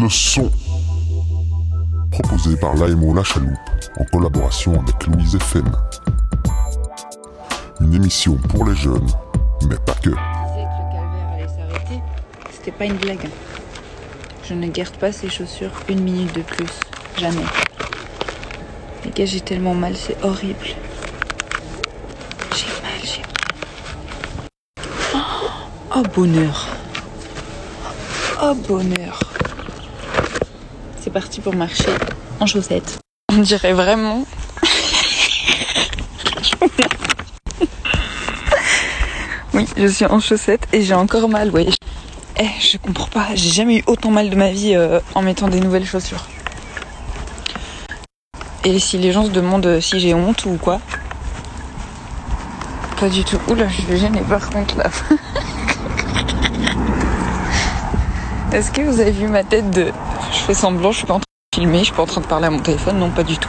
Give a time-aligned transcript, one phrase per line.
[0.00, 0.50] le son.
[2.10, 3.58] Proposé par l'AMO La Chaloupe
[3.98, 5.70] en collaboration avec Louise FM.
[7.80, 9.06] Une émission pour les jeunes,
[9.68, 10.10] mais pas que.
[12.52, 13.28] c'était pas une blague.
[14.48, 16.80] Je ne garde pas ces chaussures une minute de plus.
[17.18, 17.44] Jamais.
[19.04, 20.66] Les gars, j'ai tellement mal, c'est horrible.
[22.54, 24.48] J'ai mal, j'ai mal.
[25.14, 26.66] Oh, oh, bonheur.
[28.42, 29.25] Oh bonheur.
[31.16, 31.88] C'est parti pour marcher
[32.40, 32.98] en chaussettes.
[33.32, 34.26] On dirait vraiment.
[39.54, 41.68] Oui, je suis en chaussettes et j'ai encore mal, ouais.
[42.38, 45.48] Eh, je comprends pas, j'ai jamais eu autant mal de ma vie euh, en mettant
[45.48, 46.26] des nouvelles chaussures.
[48.64, 50.82] Et si les gens se demandent si j'ai honte ou quoi?
[53.00, 53.38] Pas du tout.
[53.48, 54.90] Oula, je suis gênée par contre là.
[58.52, 59.92] Est-ce que vous avez vu ma tête de...
[60.36, 62.20] Je fais semblant, je suis pas en train de filmer, je suis pas en train
[62.20, 63.48] de parler à mon téléphone, non pas du tout.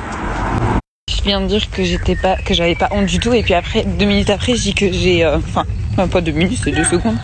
[1.15, 3.53] Je viens de dire que j'étais pas, que j'avais pas honte du tout, et puis
[3.53, 5.65] après, deux minutes après, je dis que j'ai, euh, enfin,
[6.07, 7.17] pas deux minutes, c'est deux secondes.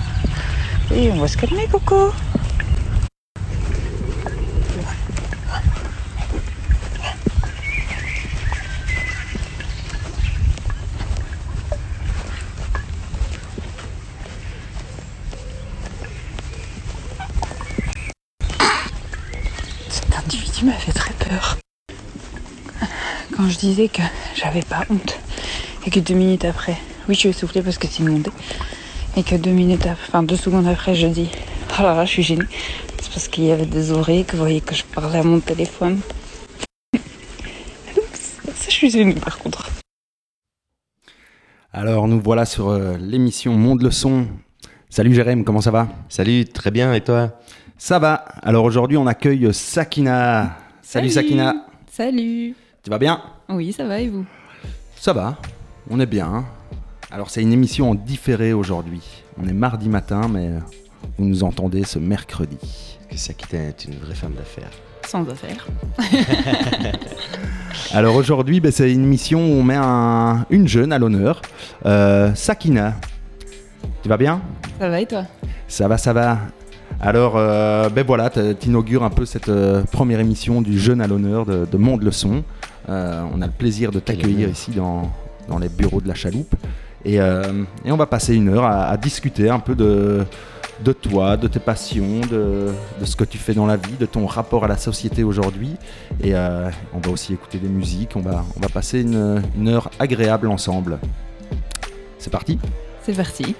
[0.94, 2.12] Et on va se calmer, Coco.
[19.90, 21.58] Cet individu m'a fait très peur.
[23.36, 24.02] Quand je disais que
[24.36, 25.20] j'avais pas honte
[25.86, 26.78] et que deux minutes après,
[27.10, 28.30] oui, je vais souffler parce que c'est inondé,
[29.18, 31.30] et que deux minutes, après, enfin deux secondes après, je dis,
[31.80, 32.46] oh là là, je suis gênée.
[33.02, 35.40] C'est parce qu'il y avait des oreilles que vous voyez que je parlais à mon
[35.40, 36.00] téléphone.
[38.14, 39.70] Ça, je suis gênée par contre.
[41.72, 44.28] Alors nous voilà sur euh, l'émission Monde le son.
[44.90, 45.88] Salut Jérém, comment ça va?
[46.08, 47.40] Salut, très bien, et toi?
[47.78, 48.14] Ça va.
[48.44, 50.58] Alors aujourd'hui on accueille Sakina.
[50.84, 51.56] Salut, Sakina.
[51.92, 54.26] Salut Tu vas bien Oui, ça va et vous
[54.96, 55.38] Ça va.
[55.90, 56.46] On est bien.
[57.12, 59.02] Alors c'est une émission en différé aujourd'hui.
[59.42, 60.50] On est mardi matin mais
[61.18, 62.98] vous nous entendez ce mercredi.
[63.10, 64.72] Que Sakita est une vraie femme d'affaires.
[65.08, 65.66] Sans affaire.
[67.94, 71.42] Alors aujourd'hui ben, c'est une émission où on met un- une jeune à l'honneur.
[71.86, 72.96] Euh, Sakina.
[74.02, 74.42] Tu vas bien
[74.80, 75.24] Ça va et toi?
[75.68, 76.38] Ça va, ça va.
[77.02, 81.46] Alors, euh, ben voilà, t'inaugures un peu cette euh, première émission du Jeune à l'honneur
[81.46, 82.44] de, de Monde le Son.
[82.90, 85.12] Euh, on a le plaisir de t'accueillir ici dans,
[85.50, 86.56] dans les bureaux de la chaloupe.
[87.06, 90.24] Et, et on va passer une heure à, à discuter un peu de,
[90.86, 92.70] de toi, de tes passions, de,
[93.02, 95.76] de ce que tu fais dans la vie, de ton rapport à la société aujourd'hui.
[96.24, 98.16] Et on va aussi écouter des musiques.
[98.16, 100.98] On va, on va passer une, une heure agréable ensemble.
[102.20, 102.58] C'est parti?
[103.02, 103.54] C'est parti.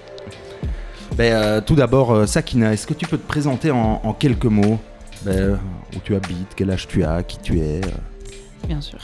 [1.18, 4.46] Ben, euh, tout d'abord, euh, Sakina, est-ce que tu peux te présenter en, en quelques
[4.46, 4.80] mots
[5.24, 5.60] Ben,
[5.96, 7.90] Où tu habites, quel âge tu as, qui tu es euh?
[8.68, 9.00] Bien sûr.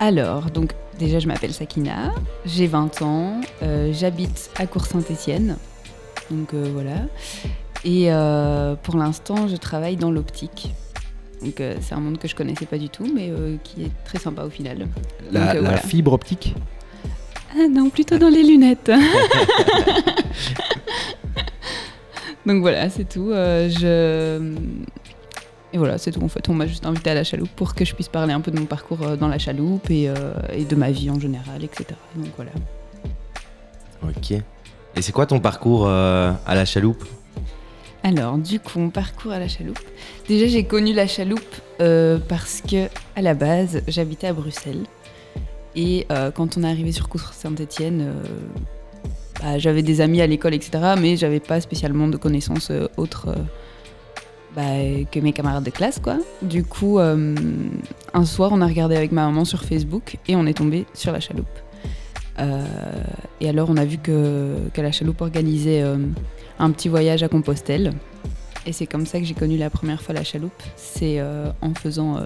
[0.00, 2.12] Alors, donc déjà je m'appelle Sakina,
[2.46, 5.56] j'ai 20 ans, euh, j'habite à Cour-Saint-Étienne.
[6.30, 6.96] Donc euh, voilà.
[7.84, 10.70] Et euh, pour l'instant, je travaille dans l'optique.
[11.42, 13.90] Donc euh, c'est un monde que je connaissais pas du tout, mais euh, qui est
[14.04, 14.88] très sympa au final.
[15.30, 15.76] la, Donc, euh, la voilà.
[15.78, 16.54] fibre optique?
[17.56, 18.90] Ah non, plutôt dans les lunettes.
[22.46, 23.30] Donc voilà, c'est tout.
[23.30, 24.54] Euh, je...
[25.72, 26.22] Et voilà, c'est tout.
[26.22, 28.40] En fait, on m'a juste invité à la chaloupe pour que je puisse parler un
[28.40, 31.18] peu de mon parcours euh, dans la chaloupe et, euh, et de ma vie en
[31.18, 31.86] général, etc.
[32.14, 32.52] Donc voilà.
[34.04, 34.32] Ok.
[34.32, 37.04] Et c'est quoi ton parcours euh, à la chaloupe?
[38.02, 39.80] Alors, du coup, mon parcours à la chaloupe.
[40.28, 41.40] Déjà, j'ai connu la chaloupe
[41.80, 44.84] euh, parce que, à la base, j'habitais à Bruxelles.
[45.76, 48.12] Et euh, quand on est arrivé sur Cour Saint-Etienne,
[49.40, 50.94] bah, j'avais des amis à l'école, etc.
[50.98, 53.34] Mais j'avais pas spécialement de connaissances euh, autres euh,
[54.56, 56.16] bah, que mes camarades de classe, quoi.
[56.40, 57.34] Du coup, euh,
[58.14, 61.12] un soir, on a regardé avec ma maman sur Facebook et on est tombé sur
[61.12, 61.46] la chaloupe.
[62.38, 62.64] Euh,
[63.40, 65.98] et alors, on a vu que, la chaloupe organisait euh,
[66.58, 67.92] un petit voyage à Compostelle.
[68.66, 70.62] Et c'est comme ça que j'ai connu la première fois la chaloupe.
[70.76, 72.24] C'est euh, en faisant euh,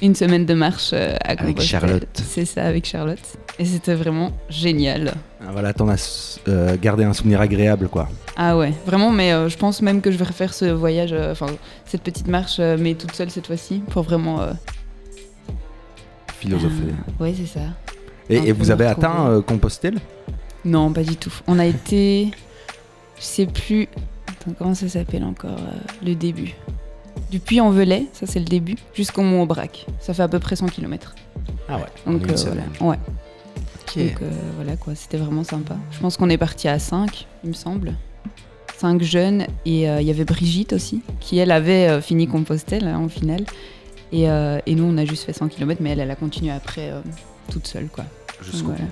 [0.00, 1.60] une semaine de marche euh, à Avec.
[1.60, 2.06] Charlotte.
[2.14, 3.18] C'est ça, avec Charlotte.
[3.58, 5.14] Et c'était vraiment génial.
[5.40, 8.08] Ah, Voilà, t'en as euh, gardé un souvenir agréable, quoi.
[8.36, 11.32] Ah ouais, vraiment, mais euh, je pense même que je vais refaire ce voyage, euh,
[11.32, 11.46] enfin
[11.86, 14.40] cette petite marche, mais toute seule cette fois-ci, pour vraiment...
[16.38, 16.70] Philosopher.
[17.20, 17.64] euh, ouais, c'est ça.
[18.30, 19.98] Et, vous avez atteint Compostelle?
[20.64, 21.32] Non, pas du tout.
[21.48, 22.30] On a été...
[23.18, 23.88] Je sais plus...
[24.28, 25.58] Attends, comment ça s'appelle encore
[26.04, 26.54] Le début?
[27.30, 29.86] Du Puy-en-Velay, ça c'est le début, jusqu'au Mont-Aubrac.
[30.00, 31.14] Ça fait à peu près 100 km.
[31.68, 31.82] Ah ouais.
[32.06, 32.62] Donc une euh, voilà.
[32.80, 32.98] Ouais.
[33.96, 35.76] Donc euh, voilà quoi, c'était vraiment sympa.
[35.90, 37.94] Je pense qu'on est parti à 5, il me semble.
[38.76, 42.86] cinq jeunes et euh, il y avait Brigitte aussi, qui elle avait euh, fini Compostelle
[42.86, 43.44] hein, en finale.
[44.12, 46.50] Et, euh, et nous, on a juste fait 100 km, mais elle, elle a continué
[46.52, 47.00] après euh,
[47.50, 47.88] toute seule.
[47.88, 48.04] Quoi.
[48.42, 48.84] Jusqu'au Voilà.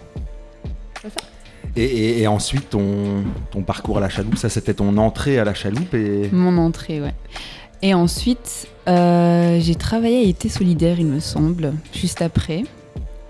[1.76, 5.44] Et, et- et ensuite, ton, ton parcours à la chaloupe, ça c'était ton entrée à
[5.44, 7.14] la chaloupe et Mon entrée, ouais.
[7.82, 12.64] Et ensuite, euh, j'ai travaillé à été solidaire, il me semble, juste après.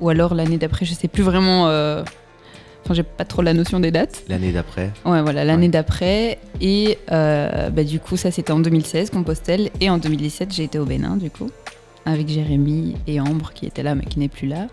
[0.01, 1.69] Ou alors l'année d'après, je sais plus vraiment.
[1.69, 2.03] euh,
[2.85, 4.23] Enfin, j'ai pas trop la notion des dates.
[4.29, 4.93] L'année d'après.
[5.05, 5.69] Ouais, voilà, l'année Ouais.
[5.73, 6.39] d'après.
[6.61, 9.71] Et euh, bah, du coup, ça c'était en 2016, Compostelle.
[9.81, 11.51] Et en 2017, j'ai été au Bénin, du coup,
[12.05, 14.69] avec Jérémy et Ambre qui étaient là, mais qui n'est plus là.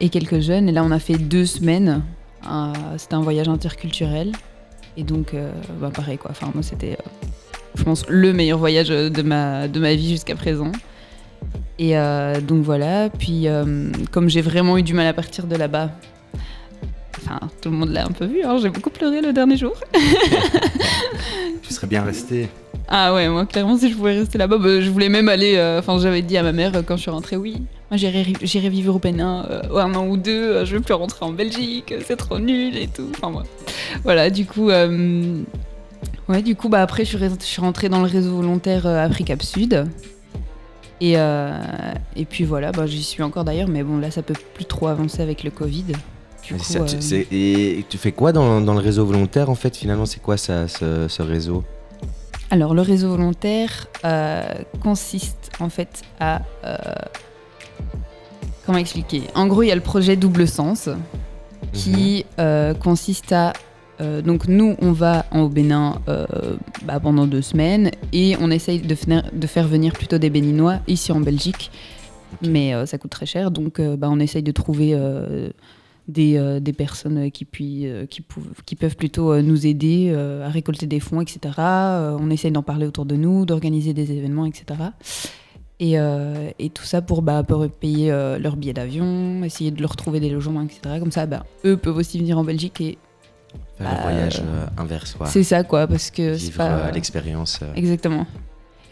[0.00, 0.68] Et quelques jeunes.
[0.68, 2.02] Et là, on a fait deux semaines.
[2.50, 4.32] Euh, c'était un voyage interculturel.
[4.96, 6.32] Et donc, euh, bah, pareil, quoi.
[6.32, 6.98] Enfin, moi, c'était,
[7.74, 10.72] je pense, le meilleur voyage de ma, de ma vie jusqu'à présent.
[11.78, 13.08] Et euh, donc voilà.
[13.10, 15.90] Puis, euh, comme j'ai vraiment eu du mal à partir de là-bas,
[17.18, 19.74] enfin, tout le monde l'a un peu vu, hein, j'ai beaucoup pleuré le dernier jour.
[21.62, 22.48] tu serais bien resté.
[22.86, 25.54] Ah ouais, moi clairement si je pouvais rester là-bas, bah, je voulais même aller.
[25.56, 28.94] euh, Enfin, j'avais dit à ma mère quand je suis rentrée, oui, moi j'irai vivre
[28.94, 30.32] au Bénin euh, un an ou deux.
[30.32, 33.08] euh, je veux plus rentrer en Belgique, c'est trop nul et tout.
[33.16, 33.42] Enfin moi,
[34.04, 34.28] voilà.
[34.28, 34.68] Du coup,
[36.28, 39.86] ouais, du coup, bah après je suis, rentrée dans le réseau volontaire euh, Afrique Sud.
[41.00, 41.58] Et, euh,
[42.16, 44.86] et puis voilà, bah, j'y suis encore d'ailleurs, mais bon là ça peut plus trop
[44.86, 45.84] avancer avec le Covid.
[46.46, 49.54] Du coup, ça, tu- euh, et tu fais quoi dans, dans le réseau volontaire en
[49.54, 51.64] fait Finalement, c'est quoi ça, ce, ce réseau?
[52.50, 54.42] Alors, le réseau volontaire euh,
[54.82, 56.42] consiste en fait à.
[58.66, 59.22] comment expliquer?
[59.34, 60.88] En gros, il y a le projet Double Sens
[61.72, 63.52] qui euh, consiste à.
[64.00, 66.26] Euh, donc, nous, on va en- au Bénin euh,
[66.84, 68.94] bah, pendant deux semaines et on essaye de,
[69.46, 71.70] faire venir plutôt des Béninois ici en Belgique.
[72.42, 74.98] Mais euh, ça coûte très cher, donc bah, on essaye de trouver
[76.08, 80.12] des, des personnes qui, puis, qui, peuvent plutôt nous aider
[80.42, 81.54] à récolter des fonds, etc.
[81.58, 84.74] On essaye d'en parler autour de nous, d'organiser des événements, etc.
[85.80, 89.80] Et, euh, et tout ça pour, bah, pour payer euh, leur billet d'avion, essayer de
[89.80, 90.96] leur trouver des logements, etc.
[91.00, 92.96] Comme ça, bah, eux peuvent aussi venir en Belgique et
[93.78, 96.68] Faire Bah, le voyage euh, inverse, c'est ça, quoi, parce que c'est Vivre pas...
[96.70, 97.58] euh, l'expérience.
[97.62, 97.66] euh.
[97.74, 98.26] Exactement.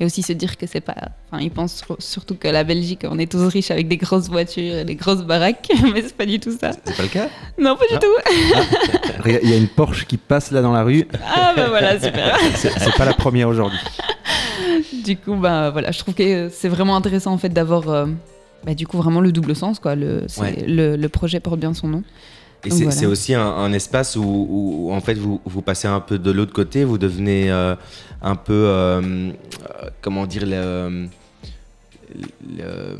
[0.00, 0.96] Et aussi se dire que c'est pas.
[1.30, 4.28] Enfin, ils pensent sur- surtout que la Belgique, on est tous riches avec des grosses
[4.28, 6.72] voitures et des grosses baraques, mais c'est pas du tout ça.
[6.84, 7.28] C'est pas le cas
[7.58, 7.98] Non, pas du Ah.
[8.00, 9.28] tout.
[9.44, 11.06] Il y a une Porsche qui passe là dans la rue.
[11.24, 12.36] Ah, bah voilà, super.
[12.56, 13.78] C'est pas la première aujourd'hui.
[15.04, 17.88] du coup, bah voilà, je trouve que c'est vraiment intéressant en fait d'avoir.
[17.88, 18.06] euh,
[18.64, 19.94] bah, du coup, vraiment le double sens, quoi.
[19.94, 20.64] Le, c'est- Ouais.
[20.66, 22.02] le, le projet porte bien son nom.
[22.64, 23.08] Et c'est voilà.
[23.08, 26.30] aussi un, un espace où, où- où, en fait vous, vous passez un peu de
[26.30, 27.74] l'autre côté, vous devenez euh,
[28.22, 29.30] un peu, euh, euh,
[30.00, 31.08] comment dire, le,
[32.56, 32.98] le-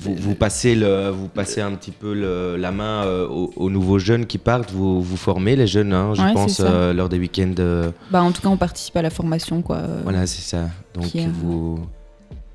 [0.00, 3.70] vous, vous passez le, vous passez un petit peu le- la main euh, aux, aux
[3.70, 7.08] nouveaux jeunes qui partent, vous, vous formez les jeunes, hein, je Ouais, pense, euh, lors
[7.08, 7.54] des week-ends.
[7.58, 9.76] euh, Bah, en tout cas, on participe à la formation, quoi.
[9.78, 10.68] euh, voilà, c'est ça.
[10.94, 11.78] Donc vous,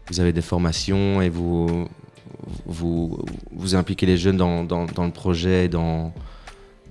[0.09, 1.87] vous avez des formations et vous,
[2.65, 3.19] vous,
[3.51, 6.11] vous impliquez les jeunes dans, dans, dans le projet, et dans,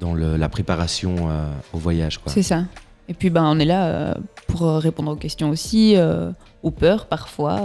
[0.01, 2.21] dans le- la préparation euh, au voyage.
[2.27, 2.65] C'est ça.
[3.09, 4.15] Et puis, bah, on est là euh,
[4.49, 6.31] pour euh, répondre aux questions aussi, euh,
[6.63, 7.61] aux peurs parfois,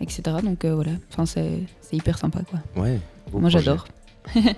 [0.00, 0.22] etc.
[0.42, 2.60] Donc voilà, enfin, c'est hyper sympa, quoi.
[2.82, 3.00] Ouais,
[3.32, 3.86] Moi, j'adore.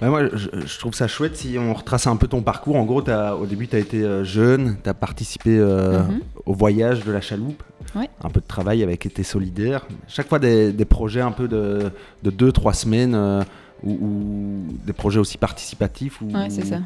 [0.03, 2.77] Moi, je, je trouve ça chouette si on retrace un peu ton parcours.
[2.77, 6.21] En gros, as, au début, tu as été euh, jeune, tu as participé euh, Mhm.
[6.47, 7.63] au voyage de la chaloupe,
[7.95, 8.09] Ouais.
[8.23, 9.87] un peu de travail avec été solidaire.
[10.09, 11.91] Chaque fois, des, des projets un peu de
[12.25, 13.43] 2-3 semaines euh,
[13.83, 16.21] ou, ou des projets aussi participatifs.
[16.21, 16.79] Ou, Ouais, c'est ça.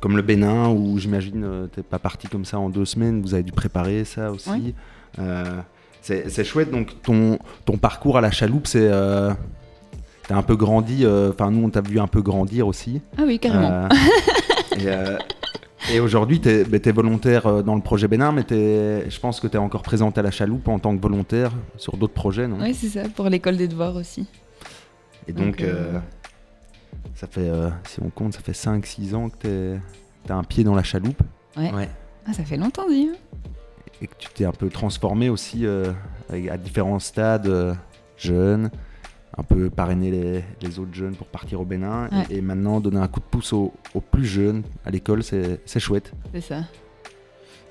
[0.00, 3.34] Comme le Bénin, où j'imagine euh, t'es pas parti comme ça en deux semaines, vous
[3.34, 4.48] avez dû préparer ça aussi.
[4.50, 4.74] Ouais.
[5.18, 5.44] Euh,
[6.00, 8.88] c'est c'est chouette, donc ton, ton parcours à la chaloupe, c'est.
[10.28, 13.00] T'as un peu grandi, euh, enfin nous on t'a vu un peu grandir aussi.
[13.18, 13.70] Ah oui, carrément.
[13.70, 13.88] Euh,
[14.78, 15.18] et euh,
[15.92, 19.46] et aujourd'hui, tu es, volontaire euh, dans le projet Bénin, mais t'es- je pense que
[19.46, 22.58] tu es encore présente à la chaloupe en tant que volontaire sur d'autres projets, non?
[22.58, 24.26] Ouais, c'est ça, pour l'école des devoirs aussi.
[25.28, 25.98] Et donc, Donc, euh, euh,
[27.14, 29.76] ça fait, euh, si on compte, ça fait 5-6 ans que
[30.26, 31.20] tu as un pied dans la chaloupe
[31.56, 31.70] Ouais.
[31.70, 31.88] Ouais.
[32.26, 33.10] Ah, ça fait longtemps, dit.
[33.12, 33.16] hein.
[34.00, 35.92] et que tu t'es un peu transformé aussi euh,
[36.30, 37.74] à différents stades, euh,
[38.16, 38.70] jeunes,
[39.36, 42.26] un peu parrainer les, les autres jeunes pour partir au Bénin, et- Ouais.
[42.30, 45.80] et, maintenant donner un coup de pouce aux, aux plus jeunes à l'école, c'est c'est
[45.80, 46.12] chouette.
[46.32, 46.60] C'est ça.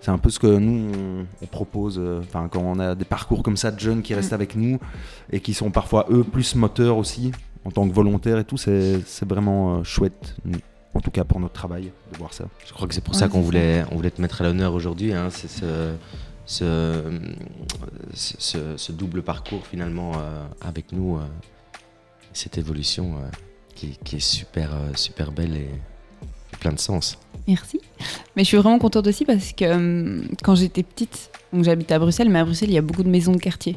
[0.02, 1.98] C'est un peu ce que nous on, on propose.
[1.98, 4.36] euh, Enfin, quand on a des parcours comme ça de jeunes qui restent Mm.
[4.42, 4.78] avec nous
[5.32, 7.32] et qui sont parfois eux plus moteurs aussi
[7.64, 10.36] en tant que volontaires et tout, c'est c'est vraiment euh, chouette.
[10.44, 10.60] nous,
[10.94, 12.44] En tout cas pour notre travail de voir ça.
[12.68, 14.74] Je crois que c'est pour Ouais, ça qu'on voulait, on voulait te mettre à l'honneur
[14.74, 15.14] aujourd'hui.
[15.14, 15.94] hein, c'est ce,
[16.46, 17.04] ce,
[18.14, 21.22] ce, ce- ce double parcours finalement euh, avec nous, euh,
[22.34, 23.30] cette évolution euh,
[23.76, 25.70] qui, qui est super, euh, super belle et,
[26.60, 27.18] plein de sens.
[27.48, 27.82] Merci.
[28.36, 32.00] Mais je suis vraiment contente aussi parce que hum, quand j'étais petite, donc j'habitais à
[32.00, 33.76] Bruxelles, mais à Bruxelles, il y a beaucoup de maisons de quartier.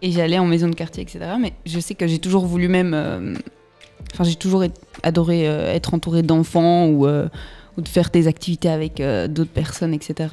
[0.00, 1.20] Et j'allais en maison de quartier, etc.
[1.40, 2.92] Mais je sais que j'ai toujours voulu même.
[2.94, 3.34] euh,
[4.12, 4.62] Enfin, j'ai toujours
[5.02, 7.26] adoré euh, être entourée d'enfants ou, euh,
[7.76, 10.28] ou de faire des activités avec euh, d'autres personnes, etc.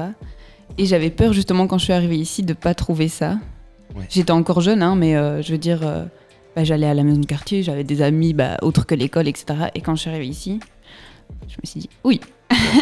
[0.78, 3.38] Et j'avais peur justement quand je suis arrivée ici de pas trouver ça.
[3.96, 4.06] Ouais.
[4.10, 6.04] J'étais encore jeune, hein, mais euh, je veux dire, euh,
[6.56, 9.46] bah, j'allais à la maison de quartier, j'avais des amis bah, autres que l'école, etc.
[9.76, 10.60] Et quand je suis arrivée ici,
[11.48, 12.20] je me suis dit, oui,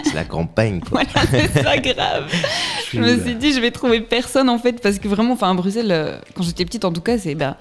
[0.03, 1.03] C'est la campagne, quoi.
[1.13, 2.31] voilà, c'est pas grave.
[2.91, 5.53] Je me suis dit, je vais trouver personne en fait, parce que vraiment, enfin, à
[5.53, 7.57] Bruxelles, euh, quand j'étais petite en tout cas, c'est bah,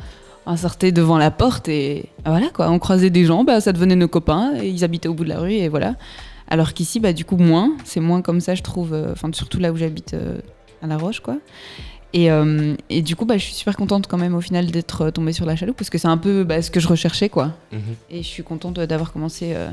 [0.46, 3.96] on sortait devant la porte et voilà quoi, on croisait des gens, bah, ça devenait
[3.96, 5.94] nos copains et ils habitaient au bout de la rue et voilà.
[6.48, 9.58] Alors qu'ici, bah, du coup, moins, c'est moins comme ça, je trouve, euh, enfin, surtout
[9.58, 10.38] là où j'habite euh,
[10.82, 11.36] à La Roche quoi.
[12.14, 15.02] Et, euh, et du coup, bah, je suis super contente quand même au final d'être
[15.02, 17.28] euh, tombée sur la chaloupe parce que c'est un peu bah, ce que je recherchais
[17.28, 17.52] quoi.
[17.72, 17.80] Mhm.
[18.10, 19.68] Et je suis contente d'avoir commencé, euh,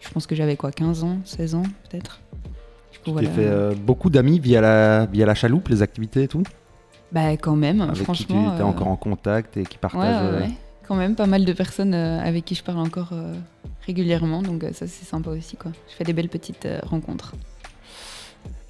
[0.00, 2.20] je pense que j'avais quoi, 15 ans, 16 ans peut-être.
[3.04, 3.28] Tu voilà.
[3.28, 6.42] fait euh, beaucoup d'amis via la, via la chaloupe, les activités et tout?
[7.12, 8.56] Bah quand même, Avec qui tu franchement.
[8.56, 10.22] es euh, encore en contact et qui partagent.
[10.32, 10.50] ouais, euh, ouais.
[10.88, 13.34] Quand même, pas mal de personnes euh, avec qui je parle encore euh,
[13.86, 15.70] régulièrement, donc euh, ça c'est sympa aussi quoi.
[15.90, 17.34] Je fais des belles petites euh, rencontres.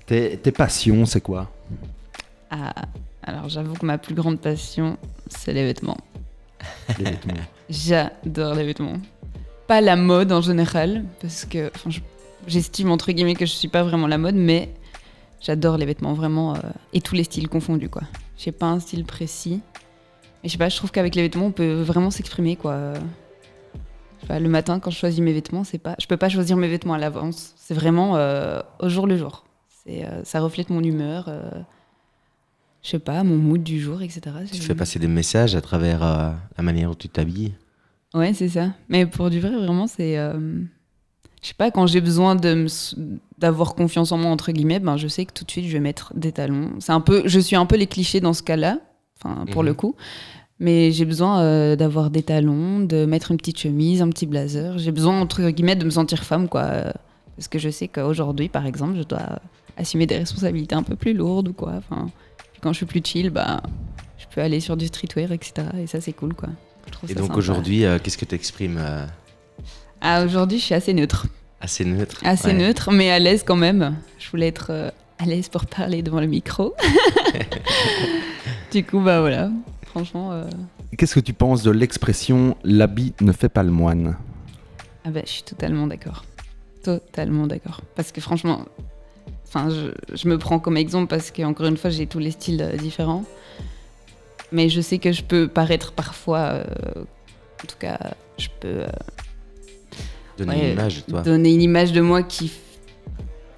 [0.06, 1.50] Tes, tes passions, c'est quoi?
[2.56, 2.72] Ah,
[3.24, 4.96] alors j'avoue que ma plus grande passion,
[5.26, 5.96] c'est les vêtements.
[7.00, 7.34] les vêtements
[7.68, 9.00] J'adore les vêtements.
[9.66, 11.90] Pas la mode en général, parce que enfin,
[12.46, 14.72] j'estime entre guillemets que je suis pas vraiment la mode, mais
[15.40, 16.58] j'adore les vêtements vraiment euh,
[16.92, 18.02] et tous les styles confondus quoi.
[18.36, 19.60] J'ai pas un style précis,
[20.42, 22.92] mais je sais pas, je trouve qu'avec les vêtements on peut vraiment s'exprimer quoi.
[24.28, 26.68] Pas, le matin quand je choisis mes vêtements, c'est pas, je peux pas choisir mes
[26.68, 27.54] vêtements à l'avance.
[27.56, 29.44] C'est vraiment euh, au jour le jour.
[29.84, 31.28] C'est, euh, ça reflète mon humeur.
[32.84, 34.20] Je sais pas, mon mood du jour, etc.
[34.52, 37.52] Tu fais passer des messages à travers euh, la manière dont tu t'habilles.
[38.14, 38.68] Ouais, c'est ça.
[38.88, 40.16] Mais pour du vrai, vraiment, c'est.
[40.18, 40.60] euh,
[41.42, 42.36] Je sais pas, quand j'ai besoin
[43.38, 45.80] d'avoir confiance en moi, entre guillemets, ben, je sais que tout de suite, je vais
[45.80, 46.70] mettre des talons.
[46.78, 47.22] C'est un peu...
[47.26, 48.78] Je suis un peu les clichés dans ce cas-là,
[49.22, 49.68] enfin, pour Mhm.
[49.68, 49.96] le coup.
[50.60, 54.78] Mais j'ai besoin euh, d'avoir des talons, de mettre une petite chemise, un petit blazer.
[54.78, 56.92] J'ai besoin, entre guillemets, de me sentir femme, quoi.
[57.36, 59.40] Parce que je sais qu'aujourd'hui, par exemple, je dois
[59.76, 61.72] assumer des responsabilités un peu plus lourdes ou quoi.
[61.78, 62.06] Enfin,
[62.64, 63.62] quand je suis plus chill, bah,
[64.16, 65.68] je peux aller sur du streetwear, etc.
[65.78, 66.48] Et ça, c'est cool, quoi.
[67.06, 68.80] Je Et donc aujourd'hui, euh, qu'est-ce que tu exprimes
[70.00, 71.26] Ah, aujourd'hui, je suis assez neutre.
[71.60, 72.20] Assez neutre.
[72.24, 72.54] Assez Ouais.
[72.54, 73.96] neutre, mais à l'aise quand même.
[74.18, 76.74] Je voulais être euh, à l'aise pour parler devant le micro.
[78.72, 79.50] du coup, bah voilà.
[79.86, 80.44] Franchement, euh,
[80.96, 84.16] Qu'est-ce que tu penses de l'expression l'habit ne fait pas le moine?
[85.04, 86.24] Ah bah, je suis totalement d'accord.
[86.82, 87.80] Totalement d'accord.
[87.94, 88.64] Parce que franchement,
[89.54, 92.60] enfin, je, je me prends comme exemple parce qu'encore une fois, j'ai tous les styles
[92.62, 93.24] euh, différents.
[94.52, 96.64] Mais je sais que je peux paraître parfois, euh,
[97.62, 97.98] en tout cas,
[98.38, 98.86] je peux euh,
[100.38, 101.20] Donner Ouais, une image de toi.
[101.22, 102.52] donner une image de moi qui.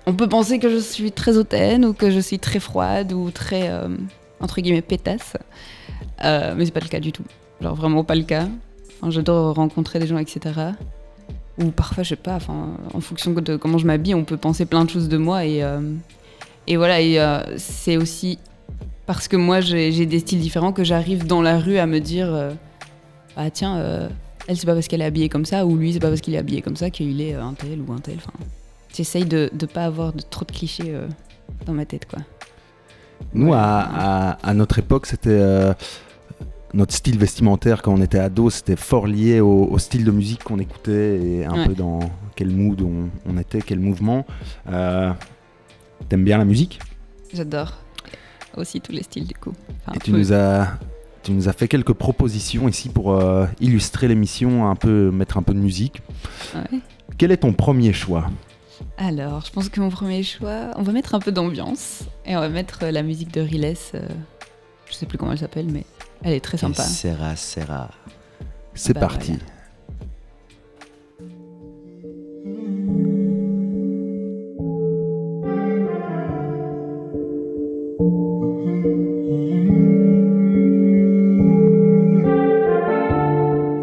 [0.06, 3.30] On peut penser que je suis très hautaine ou que je suis très froide ou
[3.30, 3.88] très, euh,
[4.40, 5.32] entre guillemets, pétasse.
[6.22, 7.24] Mais c'est pas le cas du tout.
[7.60, 8.46] Genre vraiment pas le cas.
[9.00, 10.52] Enfin, J'adore rencontrer des gens, etc.
[11.58, 14.66] Ou parfois, je sais pas, enfin, en fonction de comment je m'habille, on peut penser
[14.66, 15.44] plein de choses de moi.
[15.46, 15.80] Et, euh,
[16.66, 18.38] et voilà, et euh, c'est aussi
[19.06, 22.26] parce que moi, j'ai des styles différents que j'arrive dans la rue à me dire
[22.34, 22.50] euh,
[23.36, 24.08] Ah tiens,
[24.48, 26.34] elle, c'est pas parce qu'elle est habillée comme ça, ou lui, c'est pas parce qu'il
[26.34, 28.16] est habillé comme ça qu'il est un tel ou un tel.
[28.18, 28.32] Enfin,
[28.94, 30.94] j'essaye de ne pas avoir de, trop de clichés
[31.64, 32.18] dans ma tête, quoi.
[33.32, 33.56] Nous, Ouais.
[33.56, 35.40] à, à- à notre époque, c'était
[36.76, 40.44] notre style vestimentaire quand on était ado, c'était fort lié au, au style de musique
[40.44, 41.66] qu'on écoutait et un Ouais.
[41.68, 42.00] peu dans
[42.36, 44.26] quel mood on, on était, quel mouvement.
[44.70, 45.10] Euh,
[46.08, 46.78] T'aimes bien la musique?
[47.32, 47.72] J'adore.
[48.56, 49.52] Aussi tous les styles, du coup.
[49.82, 50.18] Enfin, et tu peu.
[50.18, 50.68] nous as
[51.22, 55.42] tu nous as fait quelques propositions ici pour euh, illustrer l'émission, un peu mettre un
[55.42, 56.00] peu de musique.
[56.54, 56.78] Ouais.
[57.18, 58.30] Quel est ton premier choix?
[58.96, 62.40] Alors, je pense que mon premier choix, on va mettre un peu d'ambiance et on
[62.40, 63.74] va mettre la musique de Riles.
[63.94, 64.06] euh,
[64.88, 65.84] je sais plus comment elle s'appelle, mais
[66.22, 66.82] elle est très sympa.
[66.82, 67.90] Serra, serra.
[68.74, 69.32] C'est Bah, parti.
[69.32, 69.42] voilà.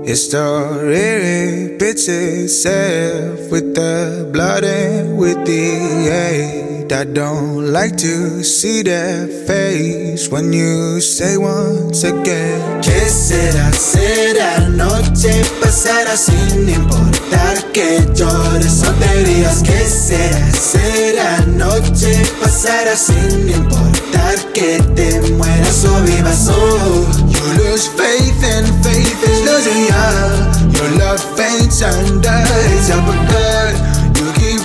[0.06, 0.44] It's the
[0.84, 5.64] really bitch itself with the blood and with the
[6.12, 6.83] hate.
[6.94, 12.82] I don't like to see that face when you say once again.
[12.84, 13.72] ¿Qué será?
[13.74, 19.64] Será noche pasará sin importar que llores tonterías.
[19.64, 20.52] ¿Qué será?
[20.52, 26.48] Será noche pasará sin importar que te mueras o vivas.
[26.52, 30.52] Oh, you lose faith and faith is losing ya.
[30.78, 33.93] Your love faints under its uppercut.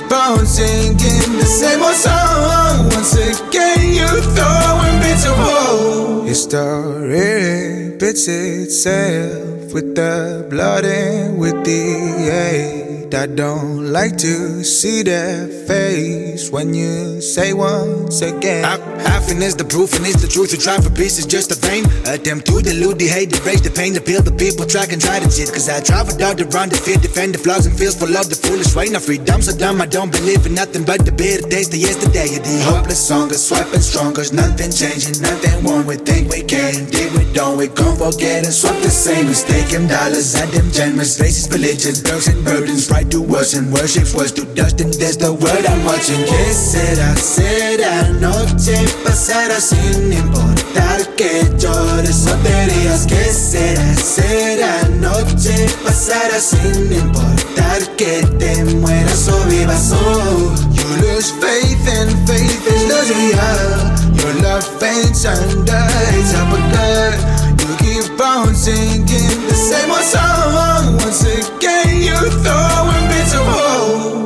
[0.09, 2.89] Keep on singing the same old song.
[2.89, 6.25] Once again, you throwing bits of woe.
[6.25, 13.15] History repeats itself with the blood and with the hate.
[13.15, 18.65] I don't like to see that face when you say once again.
[18.99, 20.53] Halfing is the proof and it's the truth.
[20.53, 23.61] You try for peace is just a vain attempt to delude the hate, the rage,
[23.63, 25.53] the pain, to peel the people track and try to cheat.
[25.53, 28.37] Cause I for dog to run, defeat, defend the flaws and feels full of the
[28.37, 28.89] foolish way.
[28.89, 32.29] Now freedom so dumb, I don't believe in nothing but the bitter taste of yesterday.
[32.39, 35.87] The hopeless song is swiping stronger, nothing changing, nothing wrong.
[35.87, 39.69] We think we can, dig we don't, we gon' forget and swap the same mistake.
[39.69, 44.33] Them dollars at them generous, racist religion, girls and burdens, right to worsen, worships was
[44.33, 46.25] to dust, and there's the word I'm watching.
[46.25, 47.15] ¿Qué será?
[47.17, 53.07] Será noche pasará sin importar que llores o te.
[53.07, 53.95] ¿Qué será?
[53.95, 59.93] Será noche pasará sin importar que te mueras o vivas.
[59.93, 63.99] Oh, you lose faith and faith is losing you.
[64.19, 65.87] Your love faints under
[66.19, 67.15] its uppercut.
[67.61, 70.68] You keep on singing the same old song.
[70.99, 74.19] Once again, you throwing bits of hope.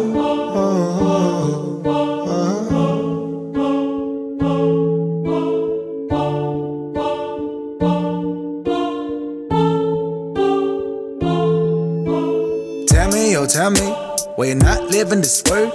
[12.89, 13.81] Tell me, oh, tell me,
[14.37, 15.73] why you not living this word?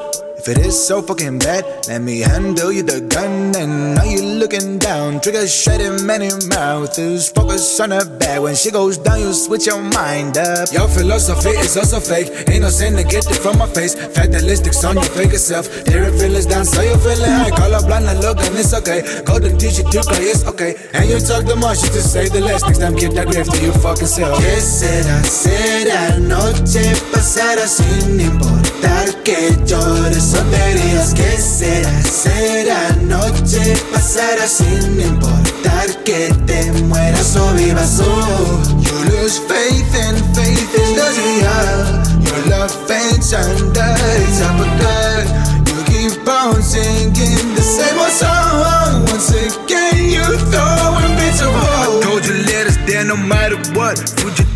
[0.48, 3.54] If it is so fucking bad, let me handle you the gun.
[3.60, 8.39] And now you looking down, trigger shedding many mouth is focus on her back.
[8.39, 10.72] When she goes down, you switch your mind up.
[10.72, 13.96] Your philosophy is also fake, ain't no sin to get it from my face.
[13.96, 17.51] Fatalistics on your fake self, tearing feelings down, so you feeling high.
[17.51, 19.04] Call up blind and look, and it's okay.
[19.25, 20.80] Golden teach you to cry, it's okay.
[20.94, 22.63] And you talk the most, you to say the less.
[22.63, 24.39] Next time, keep that grave to you fucking self.
[24.39, 25.20] ¿Qué será?
[25.27, 31.13] Será noche pasará sin importar que llores o te rías.
[31.13, 32.01] ¿Qué será?
[32.03, 38.00] Será noche pasará sin importar que te mueras o vivas.
[38.02, 42.28] Oh, you lose faith and faith is losing you.
[42.28, 45.26] Your love faints under its uppercut.
[45.67, 49.06] You keep on singing the same old song.
[49.12, 52.04] Once again, you throwing bits of hope.
[52.04, 53.97] I told you let us there no matter what.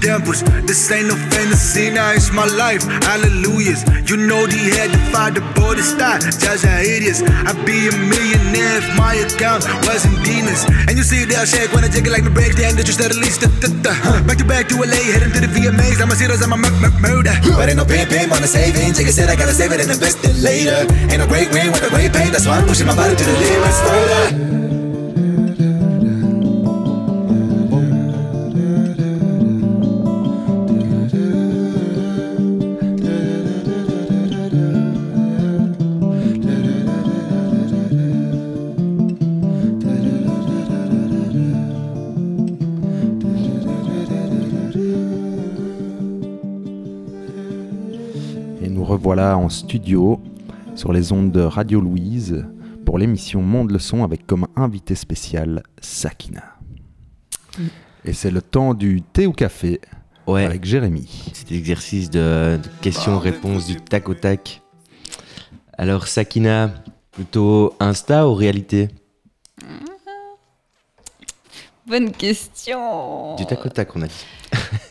[0.01, 0.41] Temples.
[0.65, 2.83] This ain't no fantasy, now it's my life.
[3.05, 3.85] Hallelujahs.
[4.09, 6.25] You know the head to fight the border start.
[6.41, 7.21] Judge are idiots.
[7.21, 10.65] I'd be a millionaire if my account wasn't demons.
[10.89, 12.49] And you see they'll shake when I take it like my break.
[12.51, 16.01] That you steadily st- st- st- Back to back to LA, heading to the VMAs.
[16.01, 17.33] I'm a zeros, I'm a m- m- murder.
[17.55, 18.91] But ain't no pin pin on the saving.
[18.93, 20.85] Jigga said I gotta save it and invest it later.
[21.09, 22.31] Ain't no great win with a great pain.
[22.31, 23.35] That's why I'm pushing my body to the
[23.85, 24.60] further.
[49.11, 50.21] Revoilà en studio
[50.73, 52.45] sur les ondes de Radio Louise
[52.85, 56.55] pour l'émission Monde le son avec comme invité spécial Sakina.
[57.57, 57.63] Mm.
[58.05, 59.81] Et c'est le temps du thé ou café
[60.27, 61.09] Ouais, avec Jérémy.
[61.33, 64.61] petit exercice de, de questions-réponses du tac au tac.
[65.77, 66.71] Alors, Sakina,
[67.11, 68.87] plutôt Insta ou réalité?
[71.85, 73.35] Bonne question.
[73.35, 74.25] Du tac au tac, on a dit.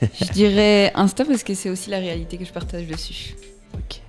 [0.20, 3.35] Je dirais Insta parce que c'est aussi la réalité que je partage dessus.
[3.74, 4.02] Ok.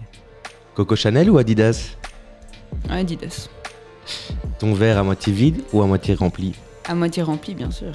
[0.76, 1.98] Coco Chanel ou Adidas
[2.90, 3.50] Adidas.
[4.60, 6.54] Ton verre à moitié vide ou à moitié rempli
[6.88, 7.94] À moitié rempli, bien sûr.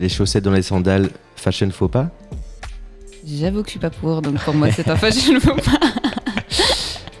[0.00, 2.10] Les chaussettes dans les sandales, fashion faux pas
[3.26, 5.80] J'avoue que je suis pas pour, donc pour moi c'est un fashion faux pas.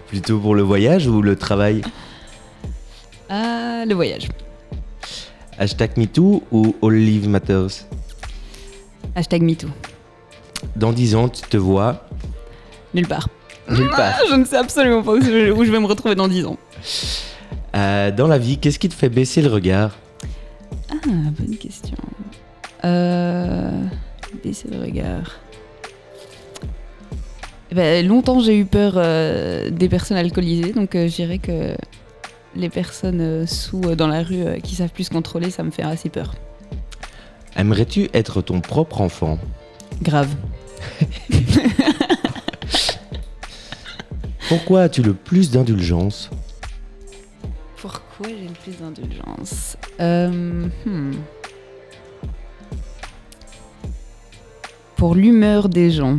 [0.08, 1.82] Plutôt pour le voyage ou le travail
[3.28, 4.28] Ah, le voyage.
[5.58, 7.86] Hashtag MeToo ou All Matters
[9.14, 9.68] Hashtag MeToo.
[10.74, 12.08] Dans 10 ans, tu te vois
[12.94, 13.28] Nulle part.
[13.68, 14.14] Nulle part.
[14.18, 16.58] Ah, je ne sais absolument pas où je, vais me retrouver dans 10 ans.
[17.76, 19.96] Euh, dans la vie, qu'est-ce qui te fait baisser le regard?
[20.90, 21.96] Ah, bonne question.
[22.84, 23.84] Euh...
[24.42, 25.38] Baisser le regard.
[27.72, 31.76] Eh ben, longtemps j'ai eu peur euh, des personnes alcoolisées, donc je dirais que
[32.56, 36.08] les personnes sous dans la rue qui savent plus se contrôler, ça me fait assez
[36.08, 36.34] peur.
[37.56, 39.38] Aimerais-tu être ton propre enfant?
[40.02, 40.34] Grave.
[44.50, 46.28] Pourquoi as-tu le plus d'indulgence
[47.76, 51.12] Pourquoi j'ai le plus d'indulgence Euh, hmm.
[54.96, 56.18] Pour l'humeur des gens.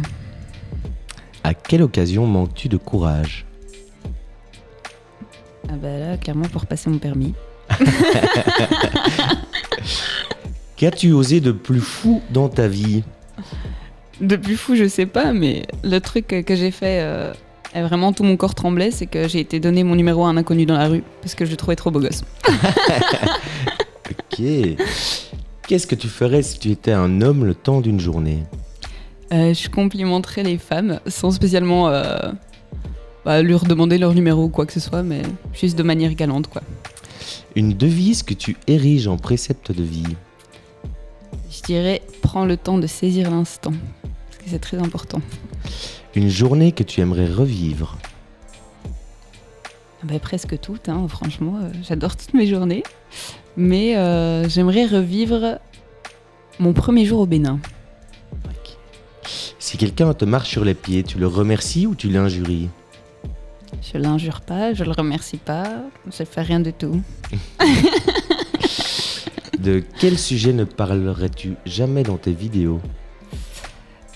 [1.44, 3.46] À quelle occasion manques-tu de courage
[5.68, 7.34] bah là, clairement, pour passer mon permis.
[10.78, 13.04] Qu'as-tu osé de plus fou dans ta vie
[14.22, 17.34] De plus fou, je sais pas, mais le truc que que j'ai fait, euh,
[17.74, 20.38] et vraiment tout mon corps tremblait, c'est que j'ai été donner mon numéro à un
[20.38, 22.24] inconnu dans la rue parce que je le trouvais trop beau gosse.
[24.12, 24.44] Ok.
[25.68, 28.40] Qu'est-ce que tu ferais si tu étais un homme le temps d'une journée?
[29.32, 32.32] Euh, je complimenterais les femmes sans spécialement euh,
[33.24, 35.22] bah, leur demander leur numéro ou quoi que ce soit, mais
[35.54, 36.62] juste de manière galante, quoi.
[37.56, 40.16] Une devise que tu ériges en précepte de vie?
[41.50, 45.22] Je dirais, prends le temps de saisir l'instant, parce que c'est très important.
[46.16, 47.98] Une journée que tu aimerais revivre
[48.86, 52.84] Ah bah, presque toutes, hein, franchement, euh, j'adore toutes mes journées.
[53.56, 55.60] Mais euh, j'aimerais revivre
[56.60, 57.60] mon premier jour au Bénin.
[59.60, 62.68] Si quelqu'un te marche sur les pieds, tu le remercies ou tu l'injuries?
[63.82, 67.02] Je l'injure pas, je le remercie pas, je fais rien du tout.
[69.60, 72.82] De quel sujet ne parlerais-tu jamais dans tes vidéos?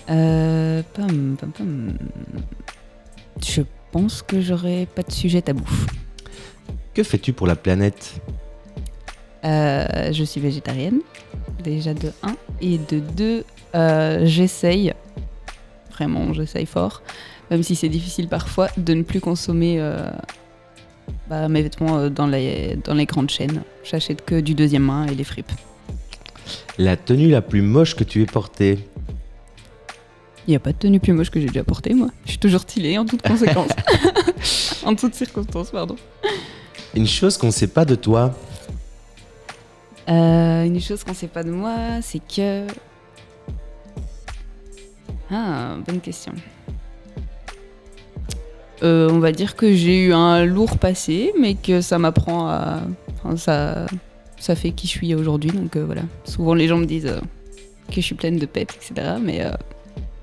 [0.09, 0.81] Euh.
[3.45, 5.67] Je pense que j'aurais pas de sujet tabou.
[6.93, 8.21] Que fais-tu pour la planète?
[9.43, 11.01] Euh, je suis végétarienne,
[11.63, 12.35] déjà de 1.
[12.61, 14.93] Et de 2, j'essaye,
[15.91, 17.03] vraiment j'essaye fort,
[17.51, 20.09] même si c'est difficile parfois, de ne plus consommer euh,
[21.29, 23.63] bah, mes vêtements euh, dans, les, dans les grandes chaînes.
[23.83, 25.51] J'achète que du deuxième main et les fripes.
[26.77, 28.79] La tenue la plus moche que tu aies portée?
[30.47, 32.10] Il n'y a pas de tenue plus moche que j'ai déjà portée, moi.
[32.25, 33.71] Je suis toujours stylée en toutes conséquences.
[34.86, 35.95] en toutes circonstances, pardon.
[36.95, 38.34] Une chose qu'on ne sait pas de toi
[40.08, 42.67] Euh, une chose qu'on sait pas de moi, c'est que.
[45.31, 46.34] Ah, bonne question.
[48.84, 52.81] Euh, on va dire que j'ai eu un lourd passé, mais que ça m'apprend à.
[53.23, 53.88] enfin, ça,
[54.38, 56.03] ça fait qui je suis aujourd'hui, donc euh, voilà.
[56.23, 57.19] Souvent les gens me disent euh,
[57.89, 59.15] que je suis pleine de pète, etc.
[59.21, 59.51] Mais, euh,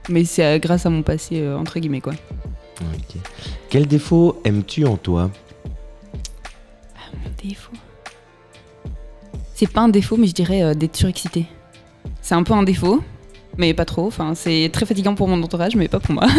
[0.09, 2.15] mais c'est euh, grâce à mon passé, euh, entre guillemets, quoi.
[3.69, 5.31] Quel défaut aimes-tu en toi?
[7.13, 7.73] Mon défaut.
[9.55, 11.47] C'est pas un défaut, mais je dirais euh, d'être surexcité.
[12.21, 13.03] C'est un peu un défaut,
[13.57, 14.07] mais pas trop.
[14.07, 16.27] Enfin, c'est très fatigant pour mon entourage, mais pas pour moi.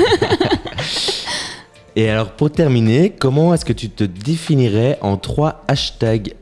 [1.95, 6.33] Et alors pour terminer, comment est-ce que tu te définirais en trois hashtags?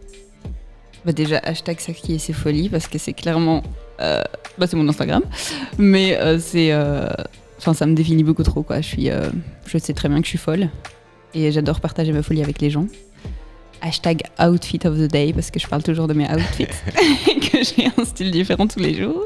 [1.05, 3.63] Bah déjà, hashtag ça qui est ses folies, parce que c'est clairement.
[4.01, 4.21] Euh,
[4.57, 5.23] bah, c'est mon Instagram.
[5.77, 6.71] Mais euh, c'est.
[6.71, 7.07] euh,
[7.57, 8.81] Enfin, ça me définit beaucoup trop, quoi.
[8.81, 9.09] Je suis.
[9.67, 10.69] je sais très bien que je suis folle.
[11.35, 12.87] Et j'adore partager ma folie avec les gens.
[13.81, 16.63] Hashtag outfit of the day, parce que je parle toujours de mes outfits.
[17.29, 19.25] et que j'ai un style différent tous les jours.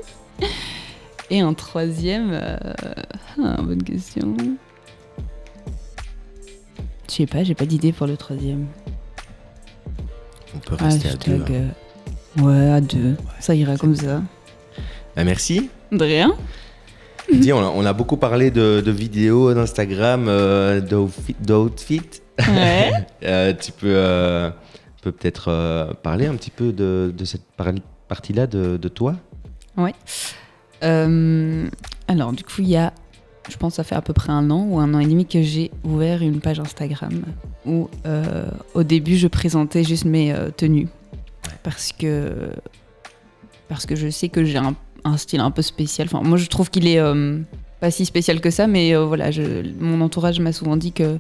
[1.30, 2.38] Et un troisième.
[3.42, 4.36] ah, bonne question.
[7.08, 8.68] Je sais pas, j'ai pas d'idée pour le troisième.
[10.56, 11.36] On peut rester à deux.
[11.36, 11.56] Hashtag,
[12.38, 12.44] hein.
[12.44, 13.16] Ouais, à deux.
[13.40, 14.22] ça ira comme ça.
[15.16, 15.70] Ah, merci.
[15.92, 16.36] De rien.
[17.32, 21.36] Dis, on, a, on a beaucoup parlé de, de vidéos, d'Instagram, euh, d'outfit.
[21.42, 22.02] d'outfit.
[22.40, 22.92] Ouais.
[23.24, 24.52] Euh, tu peux euh,
[25.02, 27.74] peut-être euh, parler un petit peu de, de cette par-
[28.08, 29.16] partie-là de, de toi?
[30.84, 31.68] Euh,
[32.08, 32.94] alors, du coup, il y a,
[33.50, 35.42] je pense, ça fait à peu près un an ou un an et demi que
[35.42, 37.24] j'ai ouvert une page Instagram
[37.66, 37.90] où,
[38.76, 40.88] au début, je présentais juste mes tenues.
[41.64, 42.50] Parce que,
[43.70, 46.10] parce que je sais que j'ai un, un style un peu spécial.
[46.12, 47.40] Moi, je trouve qu'il est euh,
[47.80, 49.30] pas si spécial que ça, mais euh, voilà,
[49.80, 51.20] mon entourage m'a souvent dit que,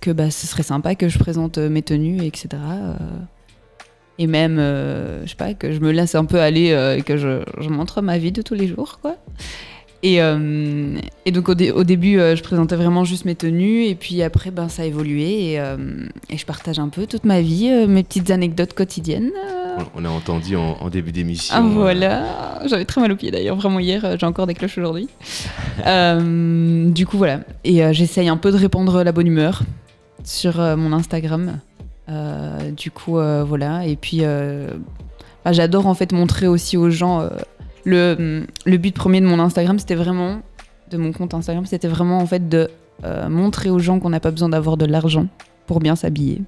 [0.00, 2.48] que bah, ce serait sympa que je présente euh, mes tenues, etc.
[4.18, 7.42] et même, je sais pas, que je me laisse un peu aller et que je,
[7.58, 9.16] je montre ma vie de tous les jours, quoi.
[10.02, 13.84] Et, euh, et donc au, dé- au début, euh, je présentais vraiment juste mes tenues,
[13.84, 15.76] et puis après, ben, ça a évolué, et, euh,
[16.30, 19.30] et je partage un peu toute ma vie, mes petites anecdotes quotidiennes.
[19.94, 21.54] On on a entendu en, en début d'émission.
[21.56, 25.08] Ah voilà, j'avais très mal aux pieds d'ailleurs, vraiment hier, j'ai encore des cloches aujourd'hui.
[26.94, 29.62] Du coup voilà, et j'essaye un peu de répandre la bonne humeur
[30.24, 31.58] sur mon Instagram.
[32.76, 34.22] Du coup voilà, et puis
[35.44, 37.28] bah, j'adore en fait montrer aussi aux gens.
[37.84, 40.42] Le, but premier de mon Instagram, c'était vraiment,
[40.90, 42.68] de mon compte Instagram, c'était vraiment en fait de
[43.04, 45.26] euh, montrer aux gens qu'on n'a pas besoin d'avoir de l'argent
[45.66, 46.42] pour bien s'habiller.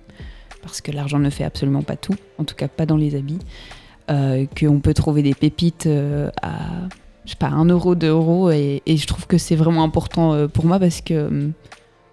[0.62, 3.38] Parce que l'argent ne fait absolument pas tout, en tout cas pas dans les habits
[4.11, 6.53] euh, qu'on peut trouver des pépites euh, à,
[7.25, 8.51] je sais pas, 1 euro, 2 euros.
[8.51, 11.51] Et, je trouve que c'est vraiment important pour moi parce que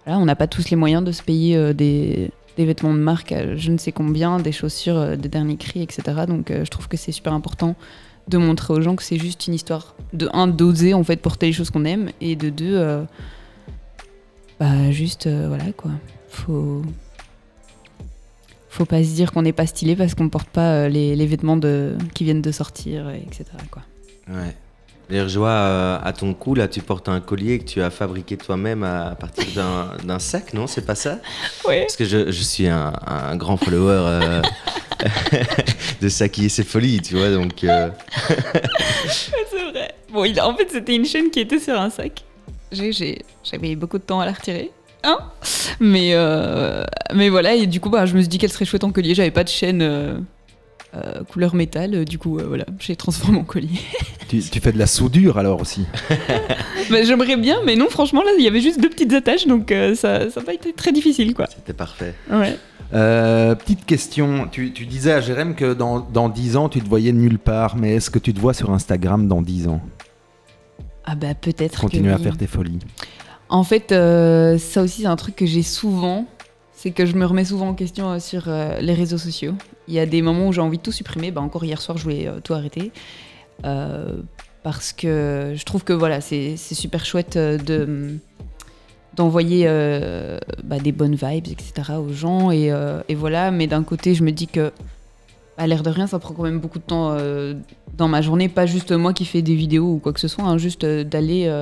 [0.04, 3.56] voilà, on n'a pas tous les moyens de se payer des, vêtements de marque à
[3.56, 6.02] je ne sais combien, des chaussures de dernier cri, etc.
[6.26, 7.74] Donc je trouve que c'est super important
[8.30, 11.46] de montrer aux gens que c'est juste une histoire de un d'oser en fait porter
[11.46, 13.04] les choses qu'on aime et de deux euh,
[14.58, 15.90] bah juste euh, voilà quoi
[18.70, 21.56] faut pas se dire qu'on n'est pas stylé parce qu'on porte pas euh, les, vêtements
[21.56, 23.44] de, qui viennent de sortir, etc.
[23.70, 23.82] Quoi.
[24.28, 24.54] Ouais.
[25.10, 27.90] D'ailleurs, je vois euh, à ton cou, là, tu portes un collier que tu as
[27.90, 29.44] fabriqué toi-même à partir
[30.04, 30.66] d'un- sac, non?
[30.68, 31.18] C'est pas ça?
[31.66, 31.80] Ouais.
[31.82, 34.42] Parce que je, je suis un, un grand follower euh,
[36.00, 37.64] de Saki et ses folies, tu vois, donc...
[37.64, 37.90] euh,
[39.08, 39.94] C'est vrai.
[40.12, 42.24] Bon, il, en fait, c'était une chaîne qui était sur un sac.
[42.72, 44.70] J'ai- j'ai- J'avais beaucoup de temps à la retirer.
[45.02, 45.18] Hein?
[45.80, 46.12] Mais,
[47.14, 49.14] mais voilà, et du coup, bah, je me suis dit qu'elle serait chouette en collier.
[49.14, 50.24] J'avais pas de chaîne
[50.94, 52.04] euh, euh, couleur métal.
[52.04, 53.78] Du coup, euh, voilà, j'ai transformé mon collier.
[54.28, 55.86] Tu, tu fais de la soudure alors aussi.
[56.90, 59.70] Bah, J'aimerais bien, mais non, franchement, là, il y avait juste deux petites attaches, donc
[59.72, 61.46] euh, ça n'a pas été très difficile, quoi.
[61.48, 62.14] C'était parfait.
[62.30, 62.56] Ouais.
[62.94, 66.88] Euh, petite question, tu, tu disais à Jérém que dans, dans 10 ans tu te
[66.88, 69.80] voyais nulle part, mais est-ce que tu te vois sur Instagram dans 10 ans?
[71.04, 71.76] Ah bah peut-être.
[71.76, 72.22] que Continuer à oui.
[72.22, 72.78] faire tes folies.
[73.48, 76.26] En fait, euh, ça aussi, c'est un truc que j'ai souvent.
[76.72, 79.54] C'est que je me remets souvent en question euh, sur euh, les réseaux sociaux.
[79.90, 81.30] Il y a des moments où j'ai envie de tout supprimer.
[81.30, 82.92] Bah, encore hier soir, je voulais euh, tout arrêter.
[83.64, 84.12] Euh,
[84.62, 88.18] parce que je trouve que voilà, c'est super chouette euh, de
[89.16, 91.94] d'envoyer euh, bah, des bonnes vibes, etc.
[91.98, 92.50] aux gens.
[92.50, 92.70] Et,
[93.14, 94.70] voilà, mais d'un côté, je me dis que,
[95.58, 97.16] à l'air de rien, ça prend quand même beaucoup de temps
[97.96, 98.48] dans ma journée.
[98.48, 101.52] Pas juste moi qui fais des vidéos ou quoi que ce soit, hein, juste d'aller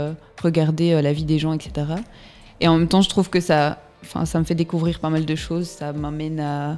[0.42, 1.86] regarder la vie des gens, etc.
[2.60, 5.34] Et en même temps, je trouve que ça, ça me fait découvrir pas mal de
[5.34, 5.68] choses.
[5.68, 6.76] Ça m'amène à,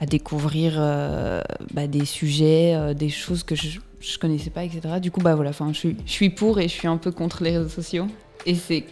[0.00, 1.42] à découvrir euh,
[1.74, 4.98] bah, des sujets, euh, des choses que je, je connaissais pas, etc.
[5.00, 7.12] Du coup, bah voilà, enfin, je suis, je suis pour et je suis un peu
[7.12, 8.06] contre les réseaux sociaux.
[8.46, 8.84] Et c'est